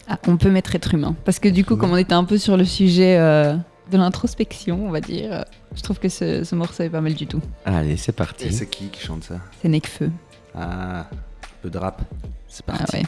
[0.08, 1.14] Ah, on peut mettre être humain.
[1.24, 1.80] Parce que du coup, humain.
[1.80, 3.54] comme on était un peu sur le sujet euh,
[3.90, 5.44] de l'introspection, on va dire,
[5.76, 7.40] je trouve que ce, ce morceau est pas mal du tout.
[7.64, 8.52] Allez, c'est Et parti.
[8.52, 9.36] c'est qui qui chante ça?
[9.62, 10.10] C'est Necfeu.
[10.54, 11.06] Ah,
[11.60, 12.00] peu de rap.
[12.48, 12.96] C'est Ah parti.
[12.96, 13.02] ouais.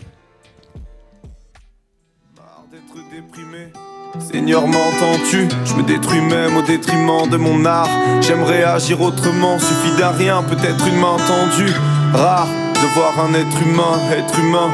[2.37, 3.73] Marre d'être déprimé.
[4.21, 5.49] Seigneur, m'entends-tu?
[5.65, 7.89] Je me détruis même au détriment de mon art.
[8.21, 11.73] J'aimerais agir autrement, suffit d'un rien, peut-être une main tendue.
[12.13, 12.47] Rare
[12.83, 14.71] de voir un être humain, être humain.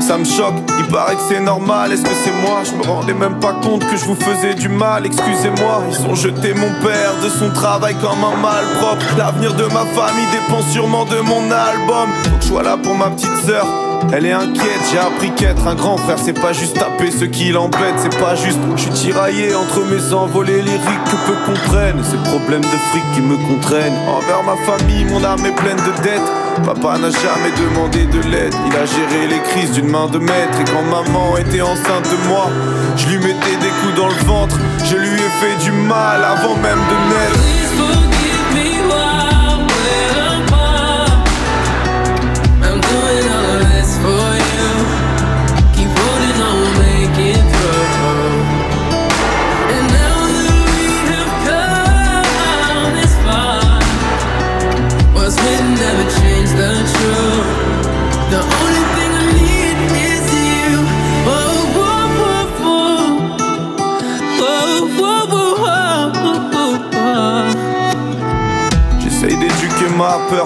[0.00, 1.92] Ça me choque, il paraît que c'est normal.
[1.92, 2.62] Est-ce que c'est moi?
[2.64, 5.04] Je me rendais même pas compte que je vous faisais du mal.
[5.06, 9.04] Excusez-moi, ils ont jeté mon père de son travail comme un malpropre.
[9.18, 12.08] L'avenir de ma famille dépend sûrement de mon album.
[12.24, 13.66] Faut que je sois là pour ma petite sœur.
[14.12, 17.52] Elle est inquiète, j'ai appris qu'être un grand frère, c'est pas juste taper ce qui
[17.52, 18.58] l'embête, c'est pas juste.
[18.76, 22.02] Je suis tiraillé entre mes envolées lyriques que peu comprennent.
[22.02, 23.98] Ces problèmes de fric qui me contraignent.
[24.08, 26.32] Envers ma famille, mon âme est pleine de dettes.
[26.64, 28.54] Papa n'a jamais demandé de l'aide.
[28.66, 30.58] Il a géré les crises d'une main de maître.
[30.60, 32.50] Et quand maman était enceinte de moi,
[32.96, 34.56] je lui mettais des coups dans le ventre.
[34.84, 37.89] Je lui ai fait du mal avant même de naître.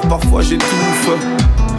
[0.08, 1.10] Parfois j'étouffe.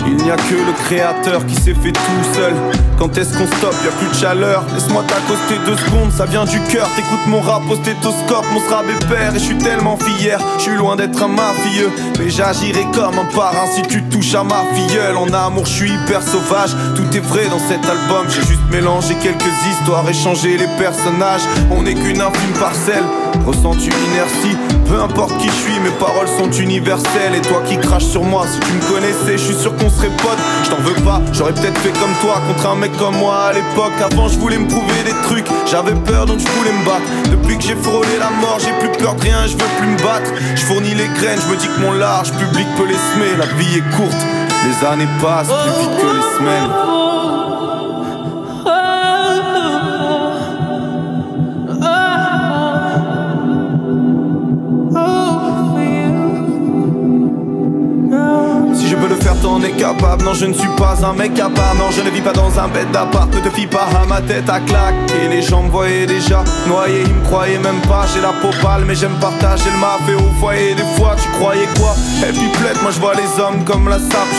[0.07, 2.53] Il n'y a que le créateur qui s'est fait tout seul.
[2.99, 4.63] Quand est-ce qu'on stoppe, y a plus de chaleur.
[4.73, 6.87] Laisse-moi t'accoster deux secondes, ça vient du cœur.
[6.95, 9.35] T'écoutes mon rap au stéthoscope, mon est père.
[9.35, 11.91] Et je suis tellement fier, je suis loin d'être un mafieux.
[12.19, 15.17] Mais j'agirai comme un parrain si tu touches à ma filleule.
[15.17, 16.75] En amour, je suis hyper sauvage.
[16.95, 18.27] Tout est vrai dans cet album.
[18.29, 21.41] J'ai juste mélangé quelques histoires et changé les personnages.
[21.71, 23.03] On n'est qu'une infime parcelle.
[23.45, 24.57] Ressens-tu l'inertie
[24.87, 27.35] Peu importe qui je suis, mes paroles sont universelles.
[27.35, 30.15] Et toi qui craches sur moi, si tu me connaissais, je suis sûr qu'on serait
[30.17, 30.37] potes.
[30.63, 33.53] Je t'en veux pas, j'aurais peut-être fait comme toi contre un mec comme moi à
[33.53, 33.93] l'époque.
[34.03, 37.09] Avant, je voulais me prouver des trucs, j'avais peur donc je voulais me battre.
[37.31, 39.97] Depuis que j'ai frôlé la mort, j'ai plus peur de rien, je veux plus me
[39.97, 40.31] battre.
[40.55, 43.35] Je fournis les graines, je me dis que mon large public peut les semer.
[43.37, 44.25] La vie est courte,
[44.65, 47.04] les années passent plus vite que les semaines.
[59.93, 61.75] Non, je ne suis pas un mec à part.
[61.75, 63.31] Non, je ne vis pas dans un bête d'appart.
[63.31, 64.95] Ne te fie pas à ma tête à claque.
[65.21, 67.03] Et les gens me voyaient déjà noyé.
[67.05, 68.05] Ils me croyaient même pas.
[68.11, 70.73] J'ai la peau pâle, mais j'aime partager le mafé au foyer.
[70.73, 71.93] Des fois, tu croyais quoi?
[72.27, 74.33] Et puis, plaide, moi je vois les hommes comme la sape.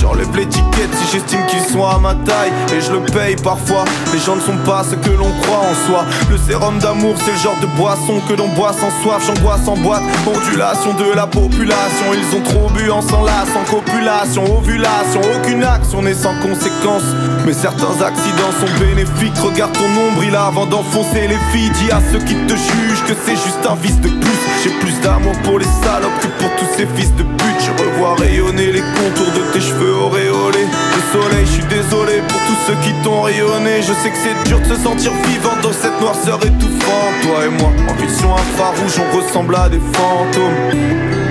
[0.00, 2.50] J'enlève l'étiquette si j'estime qu'ils sont à ma taille.
[2.74, 3.84] Et je le paye parfois.
[4.12, 6.04] Les gens ne sont pas ce que l'on croit en soi.
[6.30, 9.22] Le sérum d'amour, c'est le genre de boisson que l'on boit sans soif.
[9.26, 10.02] J'angoisse en boîte.
[10.26, 12.06] Ondulation de la population.
[12.14, 15.20] Ils ont trop bu en s'enlace, sans copulation, ovulation.
[15.36, 17.04] Aucune action n'est sans conséquence.
[17.44, 19.36] Mais certains accidents sont bénéfiques.
[19.44, 21.70] Regarde ton nombril avant d'enfoncer les filles.
[21.70, 24.40] Dis à ceux qui te jugent que c'est juste un vice de plus.
[24.64, 27.60] J'ai plus d'amour pour les salopes que pour tous ces fils de pute.
[27.60, 30.66] Je revois rayonner les contours de tes cheveux auréolés.
[30.66, 33.82] Le soleil, je suis désolé pour tous ceux qui t'ont rayonné.
[33.82, 37.14] Je sais que c'est dur de se sentir vivant dans cette noirceur étouffante.
[37.22, 40.78] Toi et moi, en vision infrarouge, on ressemble à des fantômes.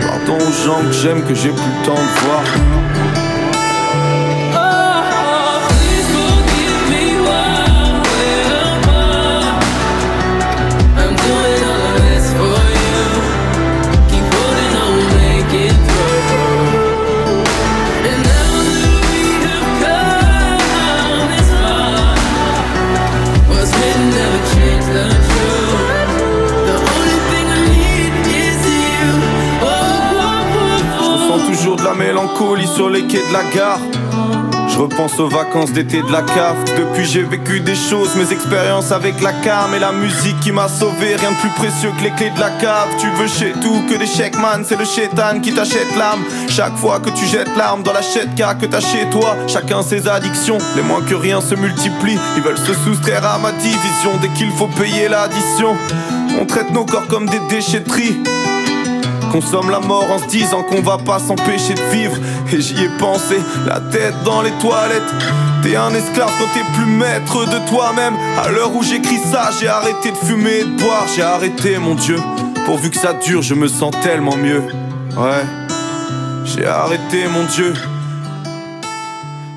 [0.01, 2.43] Pardon aux gens que j'aime, que j'ai plus le temps de voir.
[32.73, 33.79] Sur les quais de la gare.
[34.69, 36.55] Je repense aux vacances d'été de la cave.
[36.77, 40.69] Depuis j'ai vécu des choses, mes expériences avec la cam et la musique qui m'a
[40.69, 41.17] sauvé.
[41.17, 42.87] Rien de plus précieux que les clés de la cave.
[42.97, 46.23] Tu veux chez tout que des chèques man, c'est le chétan qui t'achète l'âme.
[46.47, 48.01] Chaque fois que tu jettes l'arme dans la
[48.37, 50.59] car que t'as chez toi, chacun ses addictions.
[50.77, 54.51] Les moins que rien se multiplient, ils veulent se soustraire à ma division dès qu'il
[54.51, 55.75] faut payer l'addition.
[56.39, 58.23] On traite nos corps comme des déchetteries.
[59.31, 62.17] Consomme la mort en se disant qu'on va pas s'empêcher de vivre.
[62.51, 65.13] Et j'y ai pensé, la tête dans les toilettes.
[65.61, 68.15] T'es un esclave quand t'es plus maître de toi-même.
[68.37, 71.05] À l'heure où j'écris ça, j'ai arrêté de fumer et de boire.
[71.15, 72.17] J'ai arrêté, mon Dieu.
[72.65, 74.63] Pourvu que ça dure, je me sens tellement mieux.
[75.17, 75.43] Ouais.
[76.45, 77.73] J'ai arrêté, mon Dieu.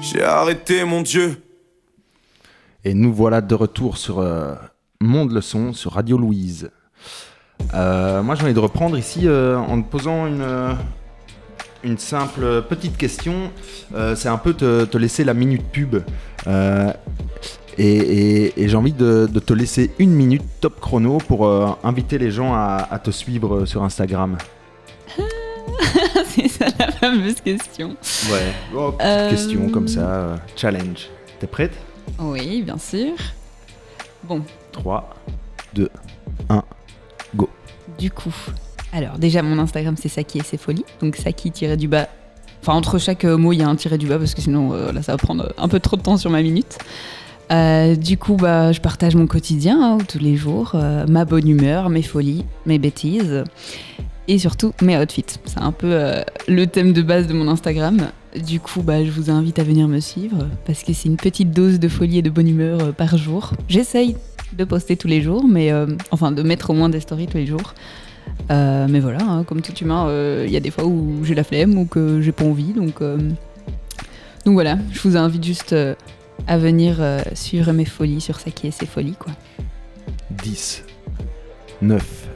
[0.02, 1.42] J'ai arrêté, mon Dieu.
[2.84, 4.54] Et nous voilà de retour sur euh,
[5.00, 6.70] Monde le Son, sur Radio Louise.
[7.74, 10.72] Euh, moi, j'ai envie de reprendre ici euh, en te posant une, euh,
[11.84, 13.50] une simple petite question.
[13.94, 15.96] Euh, c'est un peu te, te laisser la minute pub.
[17.78, 21.46] Et et- et j'ai envie de, de te laisser une minute top chrono pour
[21.82, 24.36] inviter les gens à, à te suivre sur Instagram.
[26.26, 27.96] C'est ça la fameuse question.
[28.30, 28.52] Ouais.
[28.76, 31.08] Oh, petite question comme ça, challenge.
[31.40, 31.72] T'es prête?
[32.18, 33.12] Oui, bien sûr.
[34.24, 34.42] Bon,
[34.72, 35.14] 3,
[35.74, 35.88] 2,
[36.50, 36.62] 1, go.
[37.99, 38.34] Du coup,
[38.93, 42.09] alors déjà mon Instagram c'est Saki et ses folies, donc Saki tiré du bas.
[42.61, 44.72] Enfin entre chaque euh, mot il y a un tiré du bas parce que sinon
[44.72, 46.78] euh, là ça va prendre un peu trop de temps sur ma minute.
[47.51, 51.49] Euh, du coup bah je partage mon quotidien hein, tous les jours, euh, ma bonne
[51.49, 53.45] humeur, mes folies, mes bêtises
[54.28, 55.24] et surtout mes outfits.
[55.45, 58.09] C'est un peu euh, le thème de base de mon Instagram.
[58.47, 61.51] Du coup bah je vous invite à venir me suivre parce que c'est une petite
[61.51, 63.53] dose de folie et de bonne humeur euh, par jour.
[63.68, 64.16] J'essaye
[64.57, 67.38] de poster tous les jours, mais euh, enfin de mettre au moins des stories tous
[67.38, 67.74] les jours.
[68.50, 71.34] Euh, mais voilà, hein, comme tout humain, euh, il y a des fois où j'ai
[71.34, 72.72] la flemme ou que j'ai pas envie.
[72.72, 75.74] Donc, donc voilà, je vous invite juste
[76.46, 76.96] à venir
[77.34, 79.16] suivre mes folies sur Saki et ses folies.
[79.18, 79.32] Quoi.
[80.42, 80.84] 10,
[81.82, 82.28] 9,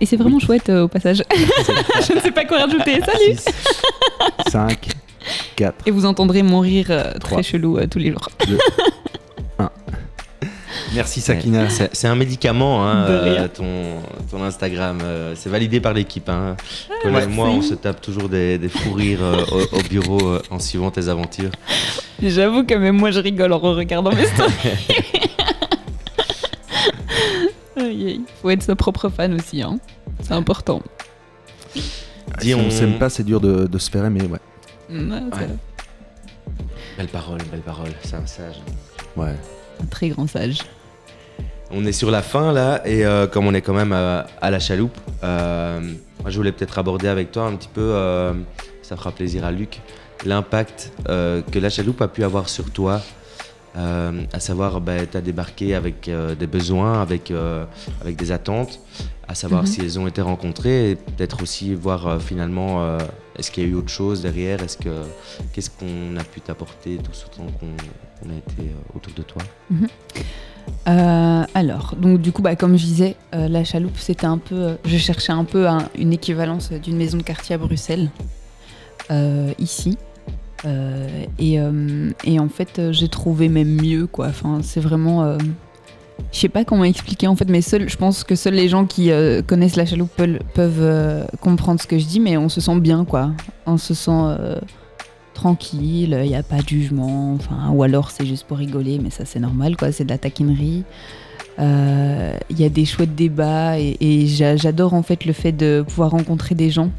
[0.00, 1.22] Et c'est vraiment chouette euh, au passage.
[1.32, 3.00] je ne sais pas quoi rajouter.
[3.00, 3.48] Salut 6,
[4.50, 4.88] 5,
[5.56, 8.28] 4, Et vous entendrez mon rire euh, très chelou euh, tous les jours.
[10.94, 11.68] Merci Sakina.
[11.70, 13.64] C'est c'est un médicament, hein, euh, ton,
[14.30, 14.98] ton Instagram.
[15.02, 16.28] euh, c'est validé par l'équipe.
[16.28, 16.56] Hein.
[17.02, 20.20] Colin et moi, on se tape toujours des, des fous rires euh, au, au bureau
[20.22, 21.50] euh, en suivant tes aventures.
[22.22, 24.52] J'avoue que même moi je rigole en regardant mes stories.
[27.76, 28.20] Aïe.
[28.40, 29.78] Faut être sa propre fan aussi, hein.
[30.22, 30.82] C'est important.
[31.74, 31.82] Dis,
[32.48, 34.38] Si on s'aime pas, c'est dur de, de se faire aimer, ouais.
[34.90, 35.48] Ouais, c'est Ouais.
[36.98, 37.88] Belle parole, belle parole.
[38.02, 38.56] C'est un sage.
[39.16, 39.34] ouais.
[39.82, 40.58] un très grand sage.
[41.74, 44.50] On est sur la fin là, et euh, comme on est quand même euh, à
[44.50, 45.80] la chaloupe, euh,
[46.20, 47.94] moi je voulais peut-être aborder avec toi un petit peu,
[48.82, 49.80] ça fera plaisir à Luc,
[50.24, 53.00] l'impact que la chaloupe a pu avoir sur toi.
[53.74, 57.32] à savoir, ben, tu as débarqué avec des besoins, avec,
[58.02, 58.78] avec des attentes,
[59.26, 59.66] à savoir Mhm.
[59.66, 62.98] si elles ont été rencontrées, et peut-être aussi voir finalement
[63.36, 64.90] est-ce qu'il y a eu autre chose derrière, est-ce que
[65.52, 69.42] qu'est-ce qu'on a pu t'apporter tout ce temps qu'on a été autour de toi?
[70.88, 74.54] Euh, alors, donc du coup, bah, comme je disais, euh, la chaloupe, c'était un peu.
[74.56, 78.10] euh, je cherchais un peu un- une équivalence d'une maison de quartier à Bruxelles,
[79.58, 79.96] ici.
[81.38, 84.28] Et, en fait, j'ai trouvé même mieux, quoi.
[84.28, 85.36] Enfin, c'est vraiment.
[86.32, 88.86] je sais pas comment expliquer en fait, mais seul, je pense que seuls les gens
[88.86, 89.10] qui
[89.46, 90.10] connaissent la chaloupe
[90.54, 93.30] peuvent, comprendre ce que je dis, mais on se sent bien, quoi.
[93.66, 94.10] On se sent
[95.42, 99.10] tranquille, il n'y a pas de jugement, enfin, ou alors c'est juste pour rigoler, mais
[99.10, 99.90] ça c'est normal, quoi.
[99.90, 100.84] C'est de la taquinerie.
[101.58, 105.50] Euh, Il y a des chouettes débats et, et j'a- j'adore en fait le fait
[105.52, 106.90] de pouvoir rencontrer des gens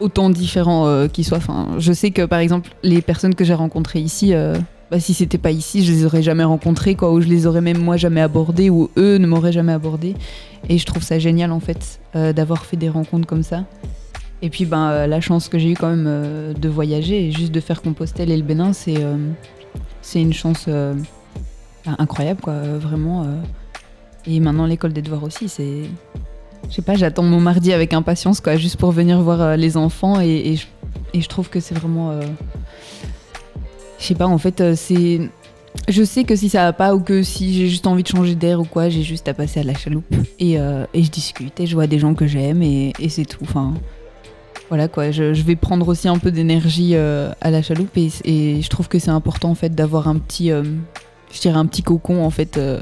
[0.00, 1.38] autant différents euh, qu'ils soient.
[1.38, 4.56] Enfin, je sais que par exemple les personnes que j'ai rencontrées ici, euh,
[4.90, 7.60] bah, si c'était pas ici, je les aurais jamais rencontrées, quoi, ou je les aurais
[7.60, 10.14] même moi jamais abordées, ou eux ne m'auraient jamais abordées.
[10.68, 13.64] Et je trouve ça génial en fait d'avoir fait des rencontres comme ça.
[14.40, 17.32] Et puis ben euh, la chance que j'ai eu quand même euh, de voyager et
[17.32, 19.16] juste de faire Compostelle et le Bénin, c'est euh,
[20.14, 20.96] une chance ben,
[21.98, 23.26] incroyable quoi, vraiment.
[24.26, 25.82] Et maintenant l'école des devoirs aussi, c'est
[26.68, 30.20] je sais pas, j'attends mon mardi avec impatience quoi, juste pour venir voir les enfants
[30.20, 30.66] et, je,
[31.14, 32.18] et je trouve que c'est vraiment
[33.98, 35.20] je sais pas en fait c'est
[35.88, 38.34] je sais que si ça va pas ou que si j'ai juste envie de changer
[38.34, 41.66] d'air ou quoi, j'ai juste à passer à la chaloupe et, et je discute et
[41.66, 43.42] je vois des gens que j'aime et, et c'est tout.
[43.42, 43.74] Enfin,
[44.68, 48.68] voilà quoi, je, vais prendre aussi un peu d'énergie euh, à la chaloupe et, je
[48.68, 50.62] trouve que c'est important en fait d'avoir un petit, euh,
[51.32, 52.80] je dirais un petit cocon en fait euh,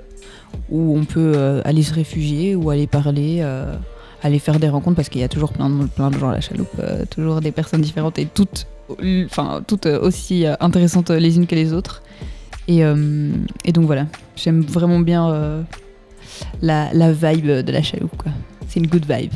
[0.68, 3.44] où on peut aller se réfugier ou aller parler,
[4.22, 6.34] aller faire des rencontres parce qu'il y a toujours plein de, plein de gens à
[6.34, 6.80] la chaloupe,
[7.10, 8.66] toujours des personnes différentes et toutes,
[9.26, 12.02] enfin toutes aussi intéressantes les unes que les autres.
[12.68, 15.64] Et, donc voilà, j'aime vraiment bien
[16.62, 18.22] la, vibe de la chaloupe.
[18.66, 19.32] C'est une good vibe.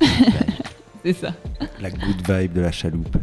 [1.04, 1.32] c'est ça.
[1.80, 3.16] La good vibe de la chaloupe.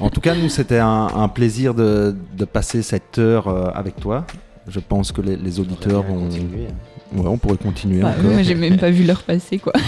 [0.00, 3.96] En tout cas, nous, c'était un, un plaisir de, de passer cette heure euh, avec
[3.96, 4.24] toi.
[4.68, 7.18] Je pense que les, les auditeurs On continuer, hein.
[7.18, 8.30] Ouais, on pourrait continuer Bah, encore.
[8.30, 9.72] moi j'ai même pas vu l'heure passer quoi.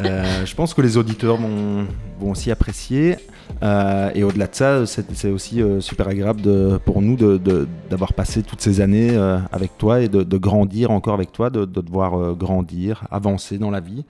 [0.00, 1.86] Euh, je pense que les auditeurs vont,
[2.18, 3.16] vont aussi apprécier.
[3.62, 7.36] Euh, et au-delà de ça, c'est c'est aussi euh, super agréable de- pour nous de-
[7.36, 11.30] de- d'avoir passé toutes ces années euh, avec toi et de, de grandir encore avec
[11.30, 14.04] toi, de, de te voir euh, grandir, avancer dans la vie.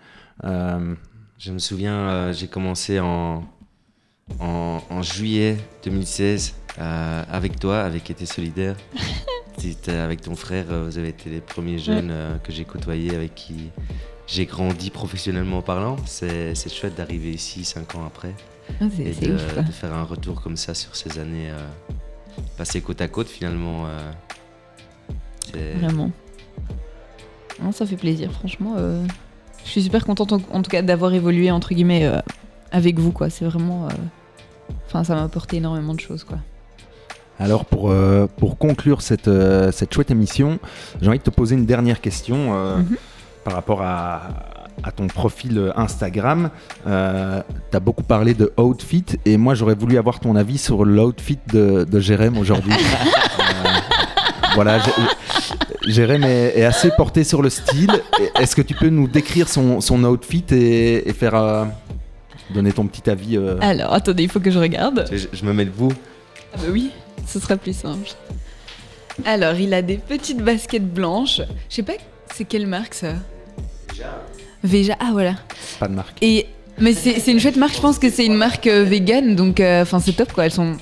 [1.45, 3.43] Je me souviens, euh, j'ai commencé en,
[4.39, 8.77] en, en juillet 2016 euh, avec toi, avec Été Solidaire.
[9.87, 12.13] Avec ton frère, euh, vous avez été les premiers jeunes
[12.43, 13.71] que j'ai côtoyés, avec qui
[14.27, 15.97] j'ai grandi professionnellement parlant.
[16.07, 18.35] C'est chouette d'arriver ici cinq ans après
[18.81, 19.63] Ah, et de, ouf quoi.
[19.63, 21.53] de faire un retour comme ça sur ces années
[22.57, 23.87] passées côte à côte finalement.
[25.55, 26.11] Vraiment.
[27.63, 28.75] Non, ça fait plaisir, franchement.
[28.79, 29.05] euh,
[29.65, 32.19] Je suis super contente en, tout cas d'avoir évolué entre guillemets euh,
[32.73, 33.31] avec vous quoi.
[33.31, 33.87] C'est vraiment.
[33.87, 33.91] euh,
[34.87, 36.39] Enfin, ça m'a apporté énormément de choses quoi.
[37.39, 40.59] Alors pour, euh, pour conclure cette, euh, cette chouette émission,
[41.01, 42.97] j'ai envie de te poser une dernière question euh, Mhm.
[43.45, 44.23] par rapport à,
[44.83, 46.51] à ton profil Instagram.
[46.85, 51.39] Tu as beaucoup parlé de outfit et moi j'aurais voulu avoir ton avis sur l'outfit
[51.53, 52.73] de, de Jérém aujourd'hui.
[54.55, 54.79] Voilà,
[55.87, 57.91] Jérém est, est assez porté sur le style.
[58.39, 61.65] Est-ce que tu peux nous décrire son, son outfit et, et faire euh,
[62.55, 65.07] donner ton petit avis euh, Alors, attendez, il faut que je regarde.
[65.11, 65.93] Je, je me mets debout.
[66.55, 66.91] Ah bah oui,
[67.27, 68.09] ce sera plus simple.
[69.25, 71.41] Alors, il a des petites baskets blanches.
[71.69, 71.93] Je sais pas,
[72.35, 73.15] c'est quelle marque ça
[74.65, 74.97] Veja.
[75.01, 75.35] Ah voilà.
[75.81, 76.17] Pas de marque.
[76.23, 76.47] Et
[76.79, 77.75] mais c'est c'est une chouette marque.
[77.75, 80.47] Je pense que c'est une marque euh, vegan, donc euh, enfin c'est top quoi.
[80.47, 80.77] Elles sont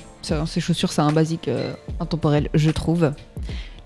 [0.45, 3.11] ces chaussures, c'est un basique euh, intemporel, je trouve.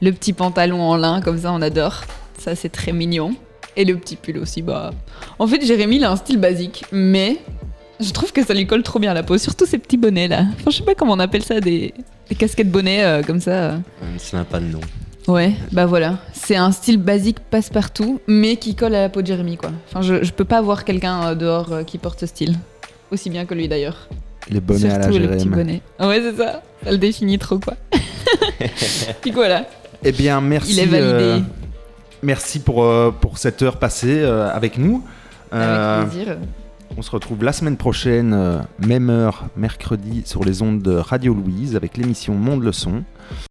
[0.01, 2.03] Le petit pantalon en lin comme ça, on adore.
[2.39, 3.35] Ça c'est très mignon.
[3.77, 4.91] Et le petit pull aussi, bah.
[5.37, 7.37] En fait, Jérémy, il a un style basique, mais
[7.99, 10.27] je trouve que ça lui colle trop bien à la peau, surtout ces petits bonnets
[10.29, 10.45] là.
[10.55, 11.93] Enfin, je sais pas comment on appelle ça, des,
[12.29, 13.51] des casquettes bonnets euh, comme ça.
[13.51, 13.77] euh.
[14.17, 14.79] Ça n'a pas de nom.
[15.27, 16.19] Ouais, bah voilà.
[16.33, 19.71] C'est un style basique passe-partout, mais qui colle à la peau de Jérémy, quoi.
[19.89, 22.55] Enfin, je, je peux pas voir quelqu'un euh, dehors euh, qui porte ce style.
[23.11, 24.07] Aussi bien que lui, d'ailleurs.
[24.49, 25.55] Les bonnets à la Surtout le petit Jérém.
[25.55, 25.81] bonnet.
[25.99, 26.61] Ouais, c'est ça.
[26.83, 27.73] Ça le définit trop, quoi.
[29.21, 29.65] Puis voilà.
[30.07, 30.73] Eh bien, merci.
[30.73, 31.03] Il est validé.
[31.07, 31.39] euh,
[32.21, 35.03] merci pour, euh, pour cette heure passée euh, avec nous.
[35.51, 36.37] Avec plaisir.
[36.95, 41.75] on se retrouve la semaine prochaine, même heure, mercredi, sur les ondes de Radio Louise
[41.75, 43.03] avec l'émission Monde le Son.